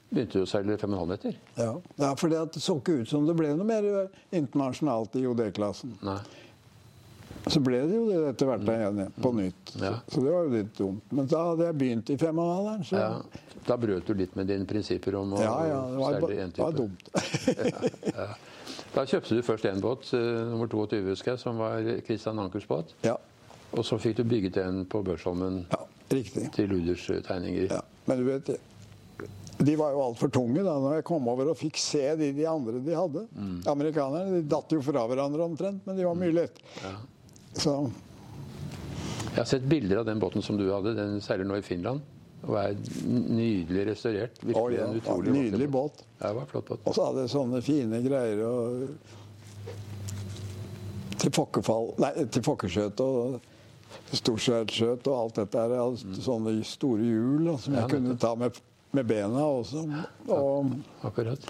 [0.10, 1.36] begynte du å seile 5,5 meter.
[1.58, 1.74] ja.
[2.00, 3.89] ja for det så ikke ut som det ble noe mer
[4.32, 5.98] internasjonalt i OD-klassen.
[6.06, 6.20] Nei.
[7.45, 9.75] Så ble det jo det etter hvert da igjen, på nytt.
[9.75, 9.84] Mm.
[9.84, 9.91] Ja.
[10.08, 11.12] Så, så det var jo litt dumt.
[11.13, 13.12] Men da hadde jeg begynt i femhalveren, så Ja,
[13.67, 16.75] da brøt du litt med dine prinsipper om å ja, ja, det var, det var
[16.75, 17.10] dumt.
[18.95, 22.67] Da kjøpte du først én båt, eh, nummer 22, husker jeg, som var Christian Ankers
[22.67, 22.95] båt.
[23.03, 23.17] ja.
[23.75, 25.79] Og så fikk du bygget en på Børsholmen ja,
[26.13, 26.45] riktig.
[26.55, 27.65] til Luders eh, tegninger.
[27.73, 27.81] Ja.
[28.08, 28.51] Men du vet,
[29.58, 32.45] de var jo altfor tunge da når jeg kom over og fikk se de, de
[32.47, 33.25] andre de hadde.
[33.67, 36.62] Amerikanerne de datt jo fra hverandre omtrent, men de var mye lett.
[37.56, 37.91] Så
[39.32, 40.96] Jeg har sett bilder av den båten som du hadde.
[40.96, 42.04] Den seiler nå i Finland.
[42.46, 42.76] Og er
[43.08, 44.38] nydelig restaurert.
[44.44, 44.88] Virkelig oh, ja.
[44.88, 46.04] en utrolig Ja, nydelig båt.
[46.20, 46.84] Ja, det var en flott båt.
[46.86, 48.89] Og så hadde jeg sånne fine greier og
[51.26, 53.52] til Fokkefall Nei, til Fokkeskjøt og
[54.15, 56.00] Storskjøt og alt dette her.
[56.22, 58.60] Sånne store hjul da, som Ja, jeg kunne ta med,
[58.96, 59.86] med bena også.
[60.28, 60.74] Og,
[61.08, 61.48] Akkurat.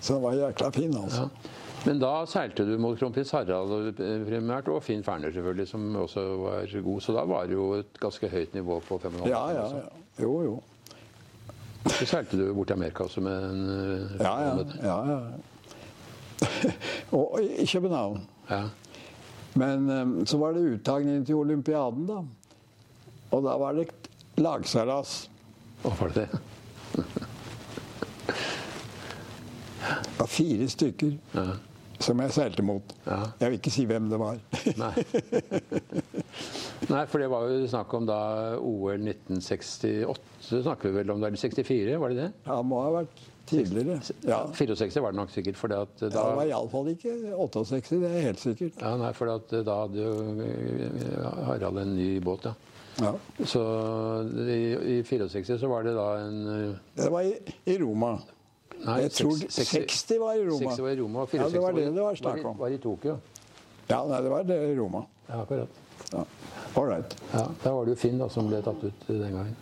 [0.00, 1.26] så den var jækla fin, altså.
[1.28, 1.56] Ja.
[1.88, 6.24] Men da seilte du mot kronprins Harald eh, primært, og Finn Ferner selvfølgelig, som også
[6.42, 7.00] var god.
[7.00, 9.22] Så da var det jo et ganske høyt nivå på 5,5.
[9.30, 9.84] Ja, ja, ja.
[10.20, 10.58] Jo, jo.
[11.88, 14.66] Så seilte du bort til Amerika også med en eh, Ja, ja.
[14.84, 15.20] ja, ja.
[17.18, 18.20] og i København.
[18.50, 18.66] ja.
[19.58, 22.20] Men eh, så var det uttagning til olympiaden, da.
[23.30, 23.88] Og da var det
[24.36, 25.30] lagseilas.
[25.82, 26.42] Hva var det det?
[29.88, 31.46] Det var fire stykker Ja.
[32.04, 32.92] Som jeg seilte mot.
[33.06, 33.20] Ja.
[33.40, 34.38] Jeg vil ikke si hvem det var.
[34.78, 34.92] Nei.
[36.92, 38.18] Nei, for det var jo snakk om da
[38.62, 40.14] OL 1968,
[40.62, 42.28] snakker vi vel om det, eller 64, var det det?
[42.46, 43.98] Ja, må ha vært tidligere.
[44.28, 44.42] Ja.
[44.54, 48.26] 64 var det nok sikkert, for at Ja, det var iallfall ikke 68, det er
[48.28, 48.80] helt sikkert.
[48.82, 52.54] ja, nei, for at da hadde jo eh, Harald en ny båt, ja.
[52.98, 53.12] Ja.
[53.46, 53.60] Så
[54.50, 54.60] i,
[54.98, 57.36] i 64 så var det da en eh, Det var i,
[57.70, 58.16] i Roma.
[58.84, 59.70] Nei, Jeg tror seks- seks-
[60.06, 60.58] 60 var i Roma.
[60.70, 62.58] 60 var i Roma, og Ja, det var det det var snakk om.
[62.58, 63.18] Var, i- Tokyo.
[63.88, 65.04] Ja, nei, det var det i Roma.
[65.28, 65.68] Ja, akkurat.
[66.12, 66.24] Ja.
[66.76, 67.16] All right.
[67.32, 69.56] Ja, da var det jo Finn da, som ble tatt ut den gangen.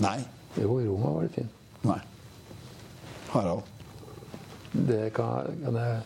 [0.00, 0.18] Nei.
[0.60, 1.48] Jo, i Roma var det Finn.
[1.82, 1.98] Nei.
[3.32, 3.62] Harald.
[4.72, 6.02] Det kan, kan jeg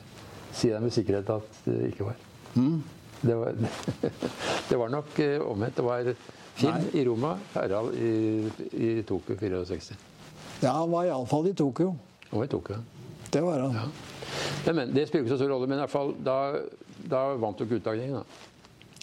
[0.52, 2.16] si deg med sikkerhet at det ikke var.
[2.56, 2.82] Mm.
[3.22, 3.52] Det, var
[4.70, 5.76] det var nok eh, omvendt.
[5.76, 6.14] Det var
[6.54, 7.00] Finn Nei.
[7.00, 8.12] i Roma, Harald i,
[8.72, 9.96] i Tokyo 64.
[10.60, 11.94] Ja, han var iallfall i Tokyo.
[12.30, 12.76] Og i Tokyo.
[13.30, 13.74] Det var han.
[13.74, 13.88] Ja.
[14.66, 16.36] Men, men, det spiller ikke så stor rolle, men i hvert fall, da,
[17.10, 18.48] da vant du ikke utdagningen, da.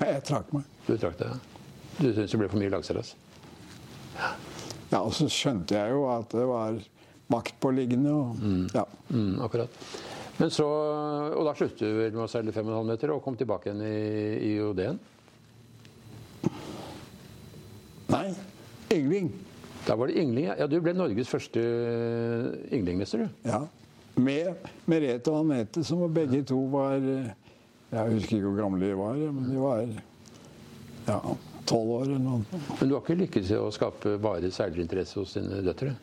[0.06, 0.68] Jeg trakk meg.
[0.86, 1.56] Du trakk deg?
[1.98, 3.16] Du syntes det ble for mye lagseilas?
[4.92, 6.78] Ja, og så skjønte jeg jo at det var
[7.34, 8.86] maktpåliggende og Ja.
[9.10, 9.74] Mm, akkurat.
[10.38, 10.68] Men så,
[11.34, 13.98] og da sluttet du vel med å seile 5,5 meter og kom tilbake igjen i,
[14.46, 15.00] i OD-en?
[18.14, 18.28] Nei,
[18.94, 19.32] yngling.
[19.88, 20.50] Da var det yngling.
[20.52, 20.68] ja.
[20.68, 21.62] Du ble Norges første
[22.76, 23.50] ynglingmester, du.
[23.50, 23.62] Ja.
[24.18, 27.30] Med Merete og Anette, som begge to var eh,
[27.94, 29.84] Jeg husker ikke hvor gamle de var, men de var
[31.08, 31.20] ja,
[31.70, 32.62] tolv år eller noe.
[32.80, 35.94] Men du har ikke lykkes i å skape varig seilerinteresse hos dine døtre?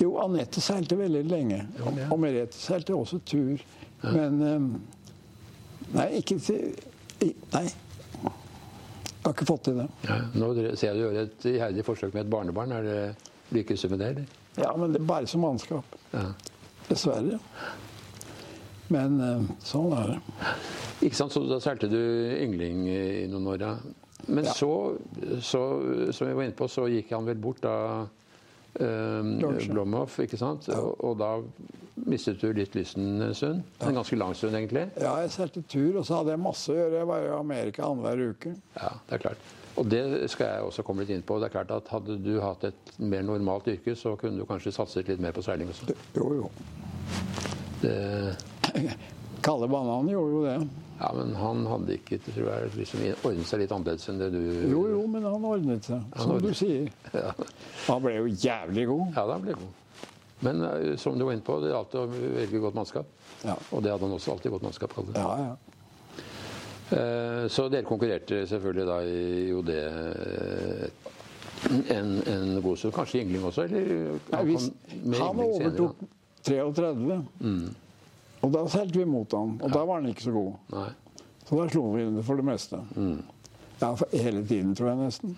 [0.00, 1.62] Jo, Anette seilte veldig lenge.
[1.78, 2.08] Ja.
[2.10, 3.62] Og Merete seilte også tur.
[4.02, 4.66] Men eh,
[5.92, 6.72] Nei, ikke til
[7.52, 7.66] Nei.
[9.22, 9.86] Jeg har ikke fått til det.
[10.08, 10.16] Ja.
[10.34, 12.72] Nå ser jeg du gjør et iherdig forsøk med et barnebarn.
[12.74, 13.00] Er det
[13.54, 14.26] Lykkes du med det, eller?
[14.58, 15.84] Ja, men det bare som mannskap.
[16.12, 16.24] Ja.
[16.88, 17.38] Dessverre.
[18.92, 20.18] Men eh, sånn er det.
[21.06, 21.98] Ikke sant, så Da seilte du
[22.42, 23.74] yngling i noen år, ja.
[24.26, 24.52] Men Ja.
[24.54, 24.68] så,
[25.42, 25.62] så,
[26.14, 27.76] som vi var inne på, så gikk han vel bort da.
[28.78, 30.68] Blomhoff, ikke sant?
[30.72, 31.32] Og, og da
[32.08, 33.64] mistet du litt lysten en stund.
[33.84, 34.86] En ganske lang stund, egentlig.
[35.00, 37.02] Ja, jeg seilte tur, og så hadde jeg masse å gjøre.
[37.02, 38.54] Jeg var i Amerika annenhver uke.
[38.78, 39.50] Ja, det er klart.
[39.80, 41.38] Og det skal jeg også komme litt inn på.
[41.40, 44.74] Det er klart at Hadde du hatt et mer normalt yrke, så kunne du kanskje
[44.74, 45.92] satset litt mer på seiling også.
[46.16, 46.50] Jo, jo.
[47.82, 47.96] Det,
[49.42, 50.58] Kalle Banan gjorde jo det.
[51.02, 54.40] Ja, men han hadde ikke tror jeg, liksom, ordnet seg litt annerledes enn det du
[54.70, 56.86] Jo, jo, men han ordnet seg, som du sier.
[57.16, 57.32] Ja,
[57.88, 59.08] Han ble jo jævlig god.
[59.16, 59.72] ja han ble god.
[60.46, 63.10] Men eh, som du var inne på, det alltid å velge godt mannskap.
[63.46, 63.54] Ja.
[63.74, 64.94] Og det hadde han også alltid godt mannskap.
[64.94, 65.18] Kallet.
[65.18, 65.54] Ja, ja.
[66.92, 69.82] Eh, Så dere konkurrerte selvfølgelig da i OD det
[71.94, 72.94] en, en god stund.
[72.96, 73.62] Kanskje Yngling også?
[73.68, 76.02] Eller hvis, kom han overtok
[76.42, 77.81] senere, overtok 33,
[78.42, 79.54] og da solgte vi mot han.
[79.62, 80.52] Og da var han ikke så god.
[80.74, 80.88] Nei.
[81.46, 82.80] Så da slo vi det for det meste.
[83.82, 85.36] Ja, for hele tiden, tror jeg nesten.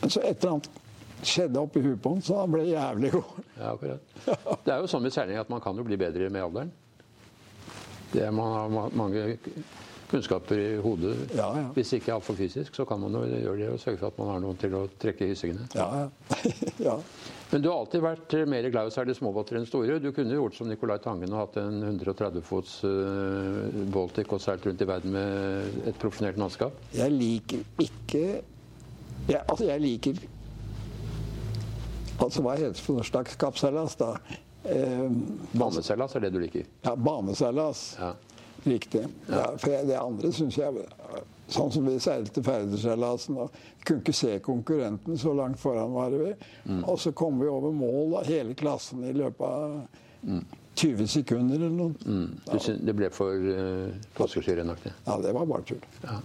[0.00, 0.68] Men så et eller annet
[1.26, 3.38] skjedde oppi huet på han, så han ble jævlig god.
[3.58, 4.12] Ja, akkurat.
[4.64, 6.70] Det er jo sånn med seiling at man kan jo bli bedre med alderen.
[8.12, 9.24] Det er, man har mange
[10.10, 11.16] kunnskaper i hodet.
[11.36, 11.64] Ja, ja.
[11.76, 14.30] Hvis ikke altfor fysisk, så kan man jo gjøre det og sørge for at man
[14.32, 15.68] har noen til å trekke i hyssingene.
[15.76, 16.08] Ja, ja.
[16.88, 16.96] ja.
[17.50, 19.96] Men du har alltid vært mer glad i å seile småbåter enn store.
[20.04, 24.42] Du kunne jo gjort som Nicolai Tangen og hatt en 130 fots uh, Baltic og
[24.44, 26.76] seilt rundt i verden med et profesjonelt mannskap.
[26.96, 28.24] Jeg liker ikke
[29.28, 30.20] jeg, Altså, jeg liker
[32.18, 34.16] Altså, hva heter det for noe slags kappseilas, da?
[34.68, 35.04] Eh,
[35.54, 36.64] Baneseilas er det du liker.
[36.84, 37.82] ja, baneseilas.
[38.00, 38.12] Ja.
[38.66, 39.04] Riktig.
[39.30, 40.86] Ja, for jeg, det andre syns jeg
[41.48, 43.38] Sånn som vi seilte Færderseilasen.
[43.40, 43.54] og
[43.88, 46.34] Kunne ikke se konkurrenten, så langt foran var vi.
[46.82, 49.78] Og så kom vi over mål, da, hele klassen, i løpet av
[50.76, 51.94] 20 sekunder eller noe.
[52.52, 54.92] Du syn- Det ble for uh, påskeskirenaktig?
[55.06, 55.80] Ja, det var bare tull.
[56.04, 56.18] Ja.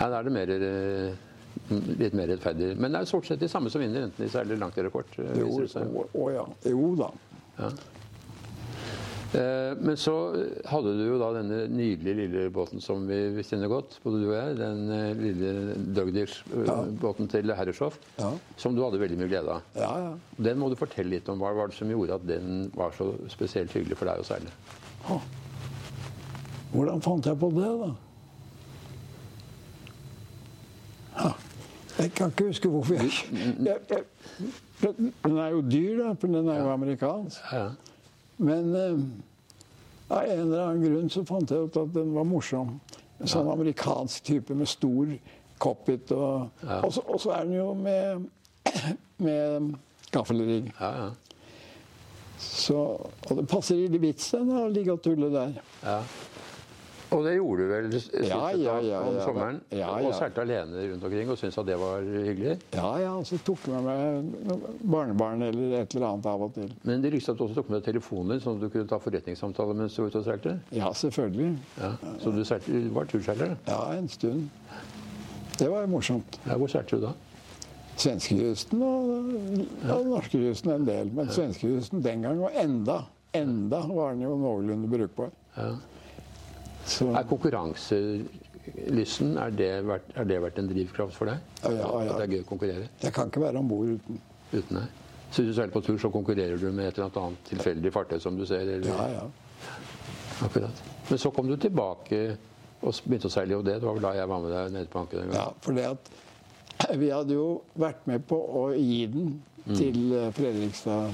[0.00, 2.72] ja, da er det mer, uh, litt mer rettferdig.
[2.80, 5.12] Men det er stort sett de samme som vinner, enten de seiler langt eller kort.
[5.18, 6.46] eh, Jo, å, å ja.
[6.72, 7.12] Jo da.
[7.58, 7.70] Ja.
[9.36, 10.12] Eh, Men så
[10.64, 14.36] hadde du jo da denne nydelige lille båten som vi, kjenner godt, både du og
[14.38, 14.54] jeg.
[14.56, 15.50] Den eh, lille
[15.98, 18.30] Dugdish-båten til Herreshoff, Ja.
[18.56, 19.66] som du hadde veldig mye glede av.
[19.76, 20.14] Ja, ja.
[20.48, 21.42] Den må du fortelle litt om.
[21.44, 24.54] Hva var det som gjorde at den var så spesielt hyggelig for deg seile?
[25.12, 25.20] Å.
[26.72, 27.90] Hvordan fant jeg på det, da?
[31.18, 31.32] Ja.
[31.98, 33.10] Jeg kan ikke huske hvorfor jeg,
[33.66, 34.92] jeg, jeg
[35.24, 37.40] Den er jo dyr, da, for den er jo amerikansk.
[38.38, 42.76] Men eh, av en eller annen grunn så fant jeg ut at den var morsom.
[43.18, 45.10] En sånn amerikansk type med stor
[45.58, 46.12] cockpit.
[46.14, 46.80] Og, Ja.
[46.86, 48.28] og, så, og så er den jo med,
[49.26, 49.72] med
[50.14, 50.70] gaffelrigg.
[50.80, 51.08] ja, ja.
[52.38, 52.76] Så,
[53.26, 55.56] og det passer i de vitsene å ligge og tulle der.
[55.82, 55.96] ja.
[57.14, 59.22] Og det gjorde du vel siste Ja, ja, ja, om ja.
[59.24, 59.60] sommeren?
[59.72, 60.12] Ja, Og ja.
[60.18, 62.58] seilte alene rundt omkring og syntes at det var hyggelig?
[62.76, 66.68] Ja, ja, så tok jeg med meg barnebarn eller et eller annet av og til.
[66.84, 68.90] Men det ryktes at du også tok med deg telefonen din, sånn at du kunne
[68.92, 70.54] ta forretningssamtaler mens du var ute og seilte?
[70.76, 71.50] Ja, selvfølgelig.
[71.80, 71.92] Ja.
[72.20, 73.56] Så du, seilte, du var turseiler?
[73.70, 74.50] Ja, en stund.
[75.58, 76.40] Det var jo morsomt.
[76.44, 77.14] Ja, hvor seilte du da?
[77.98, 79.08] Svenskekysten og,
[79.90, 81.08] og norskekysten en del.
[81.16, 83.00] Men svenskekysten den gang, var enda,
[83.34, 85.32] enda var den jo noenlunde brukbar.
[85.56, 85.72] Ja.
[86.88, 91.38] Så Er konkurranselysten er det, vært, er det vært en drivkraft for deg?
[91.62, 91.88] Ja, ja, ja.
[92.14, 94.14] At det er gøy å konkurrere jeg kan ikke være om bord uten.
[94.52, 94.88] uten deg?
[95.28, 98.18] Så hvis du seiler på tur, så konkurrerer du med et eller annet tilfeldig fartøy
[98.24, 98.60] som du ser?
[98.64, 98.88] Eller?
[98.88, 99.24] Ja, ja.
[100.46, 100.76] Akkurat.
[101.10, 102.18] Men så kom du tilbake
[102.80, 103.68] og begynte å seile i OD.
[103.74, 105.36] Det var vel da jeg var med deg nede på anken en gang?
[105.36, 106.04] ja for det at
[106.96, 109.42] vi hadde jo vært med på å gi den
[109.74, 111.10] til eh, Fredrikstad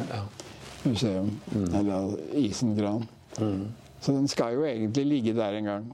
[0.84, 1.40] museum.
[1.72, 3.08] Eller Isengran.
[4.04, 5.84] Så den skal jo egentlig ligge der en gang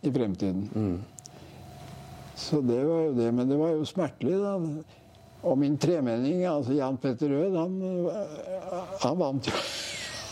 [0.00, 1.02] i fremtiden.
[2.40, 3.30] Så det var jo det.
[3.36, 4.54] Men det var jo smertelig, da.
[5.44, 7.74] Og min tremenning, altså Jan Petter Rød, han,
[9.02, 9.58] han vant jo.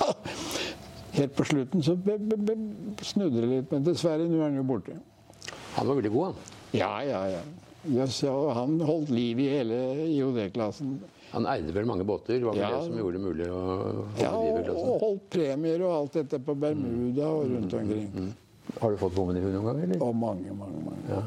[1.19, 1.99] Helt på slutten så
[3.05, 4.97] snudde det litt, men dessverre, nå er han jo borte.
[5.77, 6.55] Han var veldig god, han.
[6.73, 7.43] Ja, ja, ja.
[7.93, 10.97] Jøss, ja, han holdt liv i hele IOD-klassen.
[11.33, 12.39] Han eide vel mange båter.
[12.39, 12.71] Det var vel Ja.
[12.77, 14.89] det som gjorde det mulig å holde Ja, liv i og, klassen.
[14.89, 18.35] og holdt premier og alt dette på Bermuda og rundt omkring.
[18.81, 20.03] Har du fått bommen i huet noen gang, eller?
[20.03, 21.23] Og mange, mange, mange.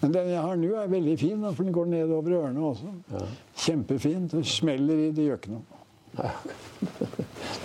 [0.00, 2.92] Men den jeg har nå, er veldig fin, for den går nedover ørene også.
[3.56, 4.30] Kjempefint.
[4.32, 6.30] Den smeller i, det gjør ikke noe.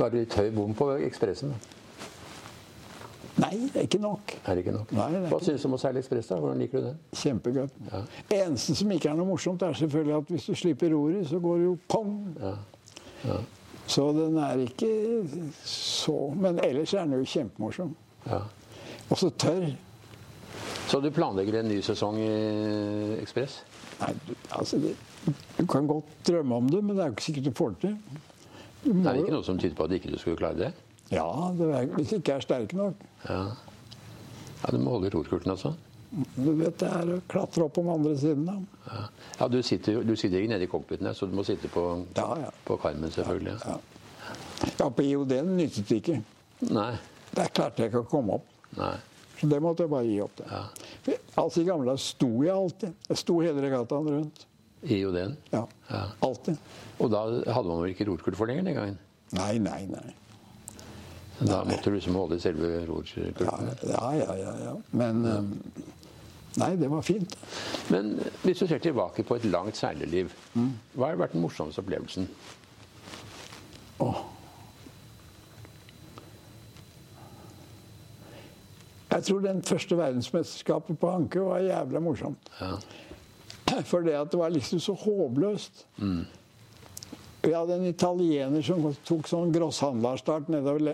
[0.04, 1.54] Er det litt høy bom på Ekspressen.
[3.42, 4.34] Nei, det er ikke nok.
[4.46, 4.92] Er det ikke nok?
[4.94, 6.28] Nei, det er Hva ikke- syns du om å seile Ekspress?
[6.30, 6.36] da?
[6.38, 6.96] Hvordan liker du det?
[7.18, 7.72] Kjempegodt.
[7.92, 8.02] Ja.
[8.46, 11.58] Eneste som ikke er noe morsomt, er selvfølgelig at hvis du slipper roret, så går
[11.58, 12.38] det jo pong.
[13.26, 13.38] Ja.
[13.88, 15.28] Så den er ikke
[15.66, 17.96] så Men ellers er den jo kjempemorsom.
[18.28, 18.42] Ja.
[19.10, 19.74] Og så tørr.
[20.88, 23.62] Så du planlegger en ny sesong i Ekspress?
[24.00, 24.96] Nei, du, altså det,
[25.58, 27.80] du kan godt drømme om det, men det er jo ikke sikkert du får det
[27.82, 27.98] til.
[28.94, 30.74] Må Det er ikke noe som tyder på at ikke du skulle klare det?
[31.14, 33.02] Ja, det er, hvis ikke jeg er sterk nok.
[33.28, 33.40] Ja.
[34.64, 35.74] ja du må holde i rorkulten altså?
[36.14, 38.46] Du vet det er å klatre opp om andre siden.
[38.46, 38.56] da.
[38.90, 39.06] Ja,
[39.40, 42.28] ja du, sitter, du sitter ikke nede i cockpiten, så du må sitte på, Ja,
[42.44, 42.52] ja.
[42.68, 43.56] på karmen, selvfølgelig.
[43.66, 43.80] Ja.
[44.78, 46.20] ja, på IOD-en nyttet det ikke.
[46.70, 46.92] Nei.
[47.34, 48.50] Der klarte jeg ikke å komme opp.
[48.78, 48.94] Nei.
[49.40, 50.38] Så det måtte jeg bare gi opp.
[50.38, 51.18] det.
[51.36, 52.94] Altså I gamle dager sto jeg alltid.
[53.10, 54.46] Jeg sto hele regattaen rundt.
[54.84, 55.34] I OD-en?
[55.52, 55.64] Ja.
[56.24, 56.60] Alltid.
[57.02, 59.00] Og da hadde man vel ikke rorkult for lenger den gangen?
[59.34, 60.14] Nei, nei, nei.
[61.48, 63.72] Da måtte du liksom holde i selve rorkulten?
[63.90, 64.36] ja, ja.
[64.40, 64.76] ja, ja.
[64.92, 65.42] Men eh,
[66.62, 67.34] Nei, det var fint.
[67.90, 70.30] Men hvis du ser tilbake på et langt seilerliv,
[70.94, 72.28] hva har vært den morsomste opplevelsen?
[74.06, 74.22] Åh.
[79.14, 82.54] Jeg tror den første verdensmesterskapet på Anke var jævla morsomt.
[82.62, 82.76] Ja.
[83.90, 85.86] For det at det var liksom så håpløst.
[87.44, 90.94] Vi hadde en italiener som tok sånn grosshandlerstart nedover,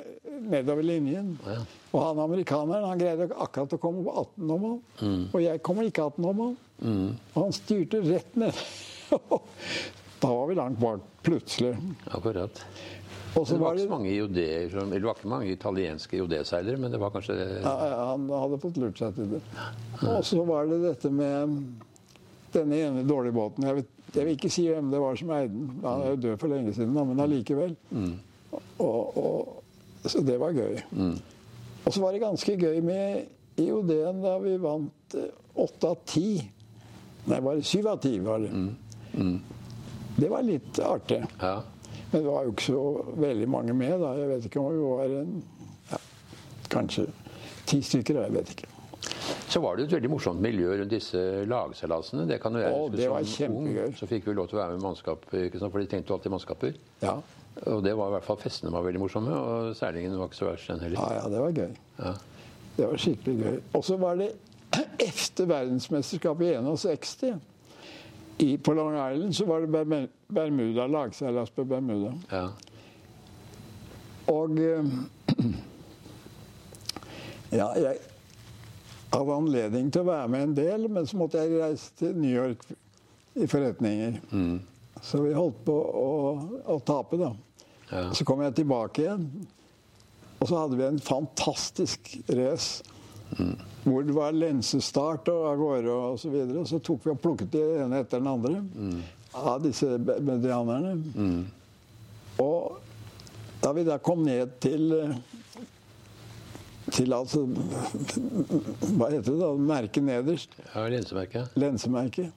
[0.50, 1.36] nedover linjen.
[1.46, 1.60] Ja.
[1.92, 4.80] Og han amerikaneren han greide akkurat å komme på 18 om han.
[5.30, 6.56] Og jeg kommer ikke 18 om han.
[7.34, 8.64] Og han styrte rett ned.
[10.24, 11.76] da var vi langt bak, plutselig.
[12.10, 12.64] Akkurat.
[13.30, 17.14] Det var var ikke mange eller det var ikke mange italienske IOD-seilere, men det var
[17.14, 19.42] kanskje Ja, ja, han hadde fått lurt seg til det.
[20.02, 21.54] Og så var det dette med
[22.56, 23.68] denne ene dårlige båten.
[23.70, 25.68] Jeg, vet, jeg vil ikke si hvem det var som eide den.
[25.84, 27.76] Han er jo død for lenge siden, men allikevel.
[28.80, 29.64] Og, og,
[30.06, 30.80] så det var gøy.
[31.86, 36.40] Og så var det ganske gøy med IOD-en da vi vant eh, åtte av ti.
[37.30, 38.52] Nei, var det syv av ti, var det.
[40.20, 41.20] Det var litt artig.
[41.42, 41.60] Ja.
[42.12, 42.84] Men det var jo ikke så
[43.22, 44.16] veldig mange med, da.
[44.18, 45.34] Jeg vet ikke om vi var en
[45.92, 46.00] ja,
[46.74, 47.06] kanskje
[47.70, 48.24] ti stykker.
[48.26, 48.72] Jeg vet ikke.
[49.50, 51.18] Så var det et veldig morsomt miljø rundt disse
[51.50, 52.28] lagseilasene.
[52.30, 53.86] Det kan jo jeg huske som kjempegøy.
[53.88, 53.96] ung.
[53.98, 56.74] Så fikk vi lov til å være med mannskap, for de trengte jo alltid mannskaper.
[57.02, 57.16] Ja.
[57.68, 60.46] Og det var i hvert fall festene var veldig morsomme, og seilingen var ikke så
[60.52, 61.00] verst den heller.
[61.02, 61.74] ja, ja, det var gøy.
[61.98, 62.14] Ja.
[62.78, 63.58] Det var skikkelig gøy.
[63.76, 64.30] Og så var det
[65.10, 67.42] efter verdensmesterskapet i 61.
[68.40, 72.14] I, på Long Island så var det Bermu- Bermuda, lagseilas på Bermuda.
[72.32, 72.46] Ja.
[74.32, 74.50] Og
[77.52, 77.98] Ja, jeg
[79.10, 82.32] hadde anledning til å være med en del, men så måtte jeg reise til New
[82.32, 82.66] York
[83.40, 84.20] i forretninger.
[85.02, 86.10] Så vi holdt på å,
[86.70, 87.32] å tape, da.
[87.90, 88.04] Ja.
[88.14, 89.26] Så kom jeg tilbake igjen,
[90.40, 92.84] og så hadde vi en fantastisk race.
[93.84, 96.66] Hvor det var lensestart og av gårde og så videre.
[96.68, 98.62] Så tok vi og plukket det ene etter den andre
[99.38, 100.96] av disse medianerne.
[102.42, 102.80] Og
[103.62, 105.16] da vi da kom ned til eh,
[106.94, 109.50] til altså Hva heter det da?
[109.72, 110.56] Merket nederst.
[110.74, 111.58] ja Lensemerket.
[111.60, 112.32] Lensemerket.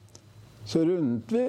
[0.65, 1.47] Så rundet vi,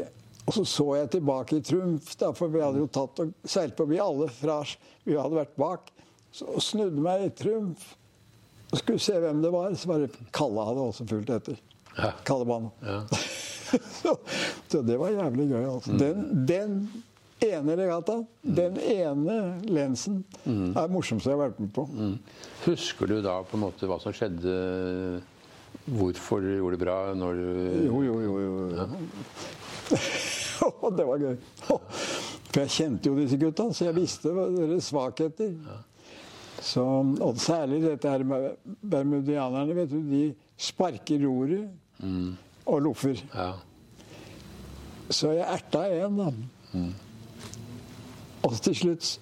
[0.48, 3.78] og så så jeg tilbake i Trumf, da, for vi hadde jo tatt og seilt
[3.78, 4.62] forbi alle fra
[5.06, 5.92] Vi hadde vært bak.
[6.34, 7.94] Så og snudde meg i Trumf
[8.74, 9.74] og skulle se hvem det var.
[9.78, 11.60] Så var det Kalle hadde også fulgt etter.
[11.94, 12.12] Ja.
[12.26, 12.72] Kallebanen.
[12.82, 13.04] Ja.
[14.02, 14.16] så,
[14.68, 15.66] så det var jævlig gøy.
[15.76, 15.98] Altså.
[16.00, 16.80] Den, den
[17.46, 21.86] ene regattaen, den ene lensen, er det morsomste jeg har vært med på.
[21.92, 22.16] Mm.
[22.66, 24.58] Husker du da på en måte hva som skjedde?
[25.84, 26.98] Hvorfor du gjorde det bra?
[27.18, 27.48] Når du
[27.90, 28.34] Jo, jo, jo.
[28.40, 28.52] jo.
[30.98, 31.34] det var gøy.
[32.54, 35.56] For jeg kjente jo disse gutta, så jeg visste deres svakheter.
[36.64, 36.84] Så,
[37.20, 39.76] og særlig dette her med bermudianerne.
[39.76, 40.24] vet du, De
[40.56, 41.68] sparker roret
[42.66, 43.20] og loffer.
[43.34, 43.50] Ja.
[45.10, 46.30] Så jeg erta en, da.
[48.44, 49.14] Og til slutt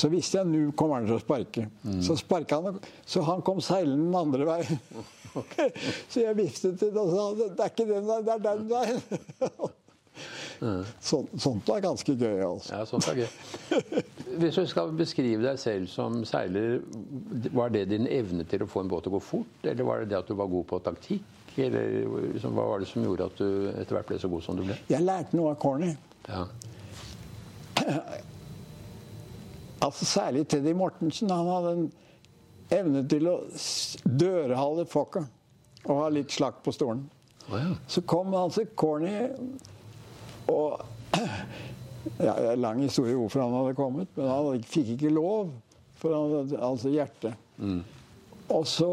[0.00, 1.66] så visste jeg nå kommer han til å sparke.
[2.04, 4.80] Så sparka han, så han kom seilende den andre veien.
[6.10, 9.70] så jeg viftet til og sa det er ikke den veien, det er den veien.
[11.00, 12.74] Sånt, sånt var ganske gøy, altså.
[12.74, 14.00] ja, sånt er gøy.
[14.42, 16.82] Hvis du skal beskrive deg selv som seiler,
[17.56, 19.54] var det din evne til å få en båt til å gå fort?
[19.64, 21.24] Eller var det det at du var god på taktikk?
[21.56, 24.60] Eller liksom, hva var det som gjorde at du etter hvert ble så god som
[24.60, 24.76] du ble?
[24.92, 25.94] Jeg lærte noe av Corny.
[26.28, 26.44] Ja.
[29.80, 31.30] Altså Særlig Teddy Mortensen.
[31.32, 31.86] Han hadde en
[32.70, 33.36] evne til å
[34.04, 35.22] dørhale fokka
[35.86, 37.06] og ha litt slakk på stolen.
[37.48, 37.70] Oh, ja.
[37.88, 39.14] Så kom altså Corny
[40.52, 40.82] og
[42.20, 45.50] ja, Det er en lang historie hvorfor han hadde kommet, men han fikk ikke lov.
[46.00, 47.32] For han hadde altså hjerte.
[48.50, 48.88] Og så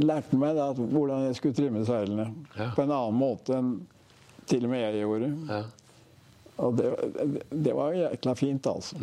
[0.00, 2.30] lærte han meg da hvordan jeg skulle trimme seilene.
[2.56, 2.70] Ja.
[2.76, 3.74] På en annen måte enn
[4.48, 5.34] til og med jeg gjorde.
[5.50, 5.64] ja.
[6.60, 6.90] Og det,
[7.50, 8.98] det var jækla fint, altså.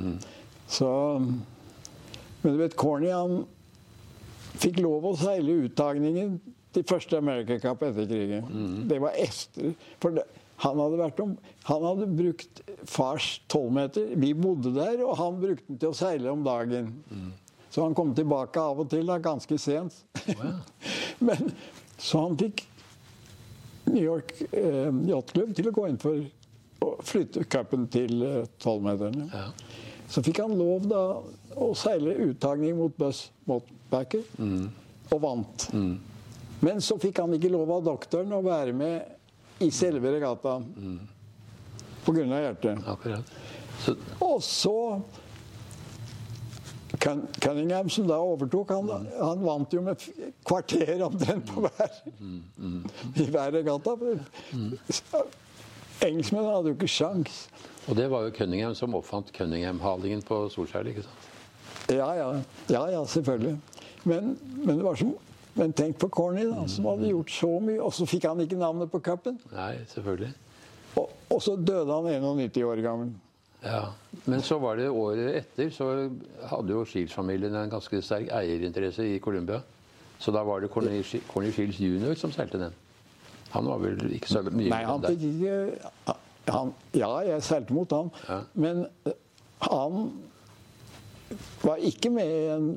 [0.67, 0.89] Så
[2.41, 3.45] Men du vet, Corny han
[4.57, 6.37] fikk lov å seile uttagningen
[6.75, 8.85] til første America Cup etter krigen.
[8.89, 9.73] Det var efter.
[10.03, 10.25] For det,
[10.63, 11.35] han hadde vært om
[11.67, 14.13] Han hadde brukt fars tolvmeter.
[14.17, 16.93] Vi bodde der, og han brukte den til å seile om dagen.
[17.69, 19.99] Så han kom tilbake av og til, da, ganske sent.
[21.27, 21.51] Men
[21.97, 22.63] Så han fikk
[23.87, 26.19] New York eh, Yacht Club til å gå inn for
[26.83, 29.27] å flytte cupen til eh, tolvmeterne.
[29.33, 29.47] Ja.
[30.07, 31.03] Så fikk han lov da
[31.57, 34.23] å seile uttagning mot Buss Motbacker,
[35.11, 35.65] og vant.
[36.63, 40.69] Men så fikk han ikke lov av doktoren å være med i selve regattaen
[42.05, 42.23] pga.
[42.23, 42.79] hjertet.
[42.87, 43.33] Akkurat.
[43.83, 45.01] Så, Og så
[47.39, 50.01] Cunningham, som da overtok, han, han vant jo med
[50.47, 51.97] kvarter omtrent på hver
[53.21, 53.93] i hver regatta.
[56.05, 57.47] Engelskmennene hadde jo ikke sjans.
[57.87, 60.87] og det var jo Cunningham som oppfant Cunningham-halingen på Solskjær.
[60.87, 61.29] ikke sant?
[61.89, 62.27] Ja, ja,
[62.69, 63.57] ja, ja selvfølgelig.
[64.03, 65.13] Men, men, det var som,
[65.55, 68.59] men tenk på Corny, da, som hadde gjort så mye, og så fikk han ikke
[68.59, 69.39] navnet på cupen.
[69.55, 70.33] Nei, selvfølgelig.
[70.97, 73.15] Og, og så døde han 91 år gammel.
[73.63, 73.87] Ja,
[74.25, 76.09] Men så var det året etter, så
[76.51, 79.61] hadde jo Shields-familien en ganske sterk eierinteresse i Colombia.
[80.19, 82.13] Så da var det Corny Shields jr.
[82.17, 82.75] som seilte den.
[83.53, 86.15] Han var vel ikke så mye Nei, han fikk ikke
[86.53, 88.39] han, Ja, jeg seilte mot han, Ja.
[88.55, 89.13] men eh,
[89.67, 90.11] han
[91.63, 92.67] var ikke med i en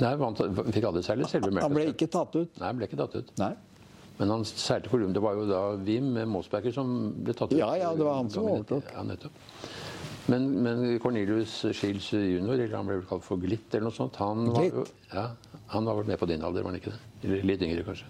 [0.00, 2.58] Nei, han fikk aldri seile selve Han ble ikke tatt ut.
[2.60, 3.30] Nei, han ble ikke tatt ut.
[3.40, 3.54] Nei.
[4.18, 5.14] Men han seilte Columbia.
[5.16, 6.90] Det var jo da Wim Mosberger som
[7.24, 7.56] ble tatt ut.
[7.58, 8.90] Ja, ja, det var han som overtok.
[8.92, 9.32] Ja, nettopp.
[10.28, 14.16] Men, men Cornelius Shields jr., eller han ble vel kalt for Glitt, eller noe sånt,
[14.20, 15.26] han var, jo- ja,
[15.72, 17.00] han var vel med på din alder, var han ikke det?
[17.28, 18.08] Eller litt yngre, kanskje?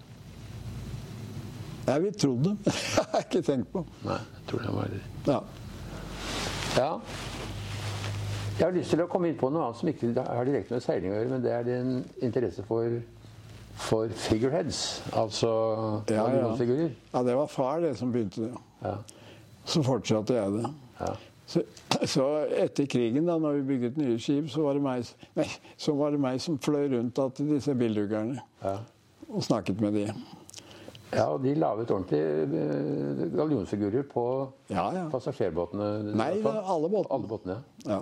[1.87, 2.55] Jeg vil tro det.
[2.97, 3.85] Jeg har ikke tenkt på.
[4.05, 4.95] Nei, jeg tror det var
[5.27, 5.41] Ja.
[6.77, 6.89] Ja.
[8.59, 10.85] Jeg har lyst til å komme inn på noe annet som ikke har direkte med
[10.85, 11.91] seiling å gjøre, men det er din
[12.25, 12.95] interesse for,
[13.77, 14.79] for figureheads,
[15.13, 15.51] altså
[16.09, 16.55] Ja, ja.
[17.13, 18.53] ja, det var far det som begynte det.
[18.83, 18.95] Ja.
[19.69, 20.71] Så fortsatte jeg det.
[21.03, 21.11] Ja.
[21.47, 21.63] Så,
[22.09, 22.25] så
[22.57, 25.47] etter krigen, da når vi bygget nye skip, så var det meg, nei,
[25.79, 28.79] så var det meg som fløy rundt da til disse bilduggerne Ja.
[29.29, 30.07] og snakket med de.
[31.13, 34.25] Ja, og de laget ordentlige eh, gallionsfigurer på
[34.73, 35.05] Ja, ja.
[35.13, 36.15] passasjerbåtene.
[36.19, 37.15] Nei, er alle båtene.
[37.19, 38.01] Alle båtene, Ja.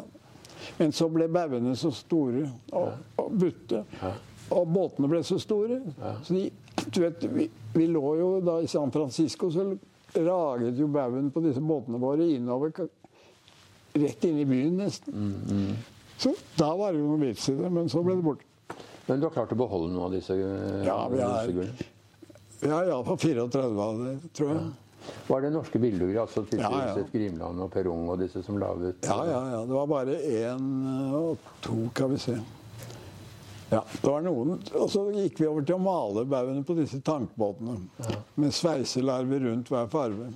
[0.78, 3.82] Men så ble bauene så store og, og butte.
[4.54, 5.76] Og båtene ble så store.
[6.24, 6.46] Så de,
[6.88, 7.44] du vet, vi,
[7.74, 9.66] vi lå jo da i San Francisco, så
[10.14, 12.72] raget jo baugen på disse båtene våre innover
[13.94, 15.76] Rett inn i byen, nesten.
[16.18, 18.48] Så da var det jo noe vits i det, men så ble det borte.
[19.06, 21.52] Men du har klart å beholde noen av disse eh, Ja, vi har?
[22.64, 24.72] Ja, iallfall 34 av det, tror jeg.
[25.28, 27.02] Var det norske bilder, altså til Ja, ja.
[27.12, 29.58] Grimland og Perrong og disse som laget Ja, ja, ja.
[29.68, 30.68] Det var bare én
[31.12, 32.38] og to, kan vi se.
[33.68, 34.54] Ja, det var noen.
[34.78, 37.76] Og så gikk vi over til å male baugene på disse tankbåtene.
[38.40, 40.30] Med sveiselarver rundt hver farve.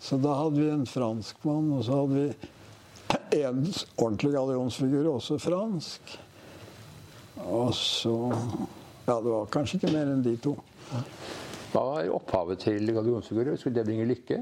[0.00, 3.60] Så da hadde vi en franskmann, og så hadde vi en
[3.96, 6.16] ordentlig gallionsfigur, også fransk.
[7.48, 8.16] Og så
[9.08, 10.56] Ja, det var kanskje ikke mer enn de to.
[11.72, 13.58] Hva var opphavet til gallionsfigurer?
[13.60, 14.38] Skulle det bringe lykke?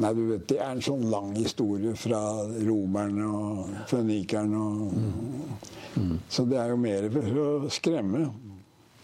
[0.00, 2.20] Nei, du vet, Det er en sånn lang historie fra
[2.64, 4.60] romerne og fønikerne.
[4.60, 8.30] Og, Så det er jo mer for å skremme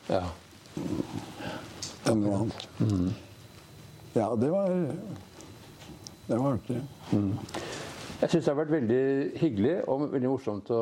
[0.08, 0.22] Ja.
[2.06, 2.68] enn noe annet.
[4.14, 4.68] Ja, det var
[6.28, 6.80] Det var artig.
[8.16, 8.98] Jeg syns det har vært veldig
[9.36, 10.78] hyggelig og veldig morsomt å,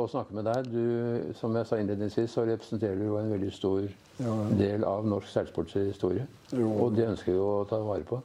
[0.00, 0.68] å snakke med deg.
[0.72, 4.32] Du, som jeg sa innledningsvis, så representerer du en veldig stor Ja.
[4.58, 6.24] del av norsk seilsportshistorie.
[6.58, 8.16] Og det ønsker vi å ta vare på.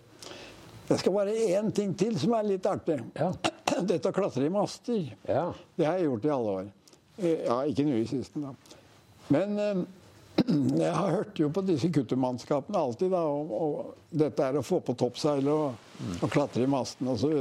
[0.88, 2.97] Det skal være én ting til som er litt artig.
[3.20, 3.28] Ja.
[3.91, 5.03] Dette å klatre i master.
[5.28, 5.43] Ja.
[5.78, 6.72] Det har jeg gjort i alle år.
[7.20, 8.55] Eh, Ja, ikke nå i siste, da.
[9.34, 9.84] Men eh,
[10.82, 13.22] jeg har hørt jo på disse kuttermannskapene alltid, da.
[13.28, 15.78] Og, og dette er å få på toppseil og,
[16.24, 17.38] og klatre i masten osv.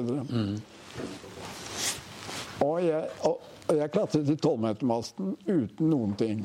[2.63, 3.43] Og, jeg, og,
[3.75, 6.45] jeg klatret i tolvmetermasten uten noen ting.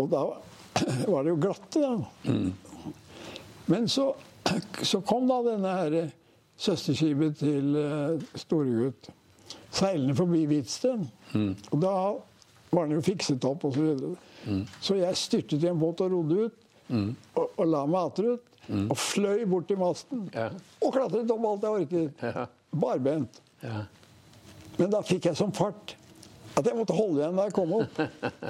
[0.00, 0.24] Og da
[1.12, 1.92] var det jo glatte, da.
[3.70, 4.10] Men så,
[4.90, 5.98] så kom da denne her
[6.60, 9.12] søsterskipet til uh, Storegutt
[9.74, 11.08] seilende forbi Hvitsten.
[11.70, 11.94] Og da
[12.74, 13.74] var den jo fikset opp osv.
[13.74, 14.66] Så, videre.
[14.80, 16.60] så jeg styrtet i en båt og rodde ut.
[17.34, 18.50] Og, og la meg ut.
[18.88, 20.28] Og fløy bort til masten.
[20.34, 20.48] Ja.
[20.80, 22.22] Og klatret opp alt jeg orket.
[22.22, 22.46] Ja.
[22.74, 23.42] Barbent.
[23.62, 23.84] ja.
[24.74, 25.92] Men da fikk jeg sånn fart
[26.58, 27.98] at jeg måtte holde igjen da jeg kom opp.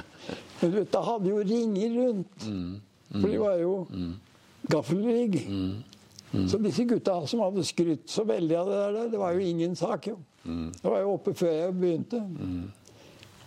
[0.61, 2.47] Men du vet, da hadde jo ringer rundt.
[3.13, 3.75] For de var jo
[4.73, 5.37] gaffelrigg.
[6.49, 9.77] Så disse gutta som hadde skrytt så veldig av det der, det var jo ingen
[9.77, 10.17] sak, jo.
[10.45, 12.23] Det var jo oppe før jeg begynte.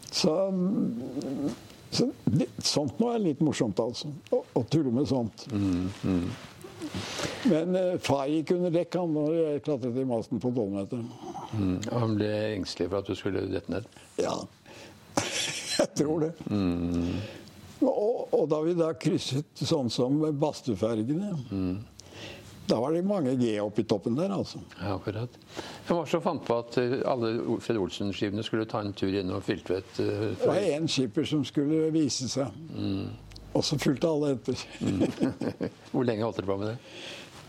[0.07, 0.33] Så,
[1.93, 4.13] så det, sånt nå er litt morsomt, altså.
[4.33, 5.47] Å, å tulle med sånt.
[7.47, 11.09] Men eh, far gikk under dekk han når jeg klatret i masten på tolvmeteren.
[11.53, 11.75] Mm.
[11.87, 13.87] Og Han ble engstelig for at du skulle dette ned.
[14.21, 14.35] Ja,
[15.79, 16.31] jeg tror det.
[17.81, 21.35] Og, og da vi da krysset sånn som Bastøfergene
[22.67, 24.59] Da var det mange G oppi toppen der, altså.
[24.81, 25.37] Ja, akkurat.
[25.87, 27.29] Hvem var det som fant på at eh, alle
[27.63, 30.01] Fred Olsen-skipene skulle ta en tur gjennom Filtvet?
[30.03, 32.51] eh, Det var én skipper som skulle vise seg.
[33.55, 34.59] Og så fulgte alle etter.
[35.93, 36.77] Hvor lenge holdt dere på med det?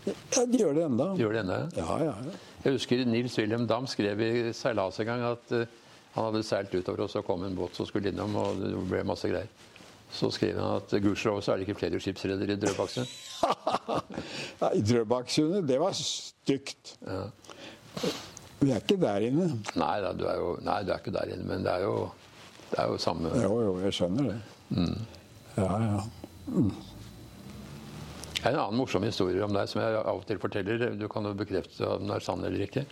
[0.07, 1.09] Ja, de gjør det enda.
[1.19, 1.57] Gjør det ennå?
[1.59, 1.83] ja?
[1.83, 2.37] Ja, ja, ja.
[2.63, 5.77] Jeg husker Nils Wilhelm Dam skrev i Seilas en gang at eh,
[6.15, 9.03] han hadde seilt utover, og så kom en båt som skulle innom, og det ble
[9.07, 9.47] masse greier.
[10.11, 13.11] Så skrev han at gudskjelov så er det ikke flere skipsredere i Drøbaksund.
[14.79, 16.95] I Drøbaksundet, det var stygt.
[18.59, 19.51] Vi er ikke der inne.
[19.79, 21.93] Nei da, du er jo nei, du er ikke der inne, men det er jo,
[22.71, 24.39] det er jo samme Jo, jo, jeg skjønner det.
[25.61, 26.65] Ja, ja.
[28.43, 30.93] En annen morsom historie om deg som jeg av og til forteller.
[30.95, 32.85] Du kan jo bekrefte om den er sann eller ikke.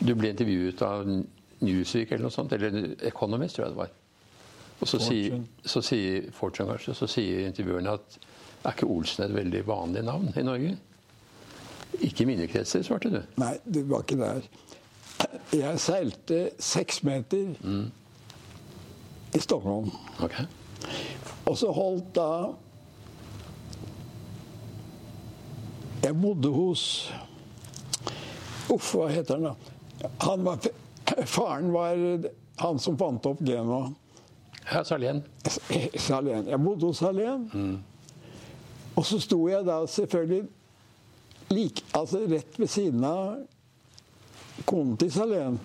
[0.00, 1.04] Du ble intervjuet av
[1.64, 3.92] Newsweek eller noe sånt, eller Economist, tror jeg det var.
[4.80, 8.18] Og så sier, så sier kanskje, så sier intervjueren at
[8.64, 10.72] er ikke Olsen et veldig vanlig navn i Norge?
[12.02, 13.20] Ikke i mine kretser, svarte du.
[13.40, 14.48] Nei, det var ikke der.
[15.54, 17.52] Jeg seilte seks meter
[19.34, 19.92] i Stockholm.
[20.24, 20.48] Okay.
[21.46, 22.30] Og så holdt da
[26.04, 26.82] Jeg bodde hos
[28.72, 30.08] Uff, hva heter den, da?
[30.24, 30.64] Han var,
[31.28, 32.00] faren var
[32.60, 33.90] han som fant opp Genua.
[34.70, 35.20] Ja, Salén.
[36.00, 36.48] Salén.
[36.48, 37.44] Jeg bodde hos Salén.
[38.94, 40.46] Og så sto jeg da selvfølgelig
[41.52, 45.60] like, altså rett ved siden av konen til Salén.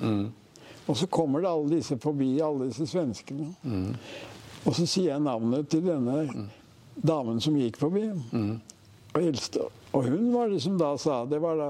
[0.89, 3.53] Og så kommer det alle disse forbi, alle disse svenskene.
[4.65, 6.47] Og så sier jeg navnet til denne
[6.99, 8.09] damen som gikk forbi.
[8.11, 9.69] Og, eldste.
[9.93, 11.69] Og hun var det som da sa Det var da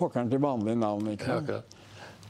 [0.00, 1.12] pokkeren til vanlig navn.
[1.12, 1.78] ikke sant?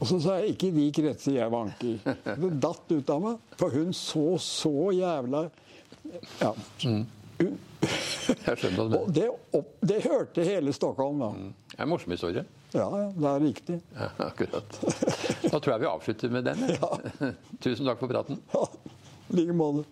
[0.01, 2.15] Og så sa jeg ikke i de kretser jeg vanker.
[2.41, 3.37] Det datt ut av meg.
[3.59, 5.45] For hun så så jævla
[6.41, 6.49] Ja.
[6.83, 7.05] Hun,
[8.47, 11.29] Jeg skjønner du og det, opp, det hørte hele Stockholm, da.
[11.73, 12.43] Det er en morsom historie.
[12.73, 13.77] Ja, ja, det er riktig.
[13.99, 14.77] Ja, akkurat.
[15.43, 16.63] Da tror jeg vi avslutter med den.
[16.77, 16.91] Ja.
[17.63, 18.39] Tusen takk for praten.
[18.53, 18.63] Ja,
[19.29, 19.83] I like måte.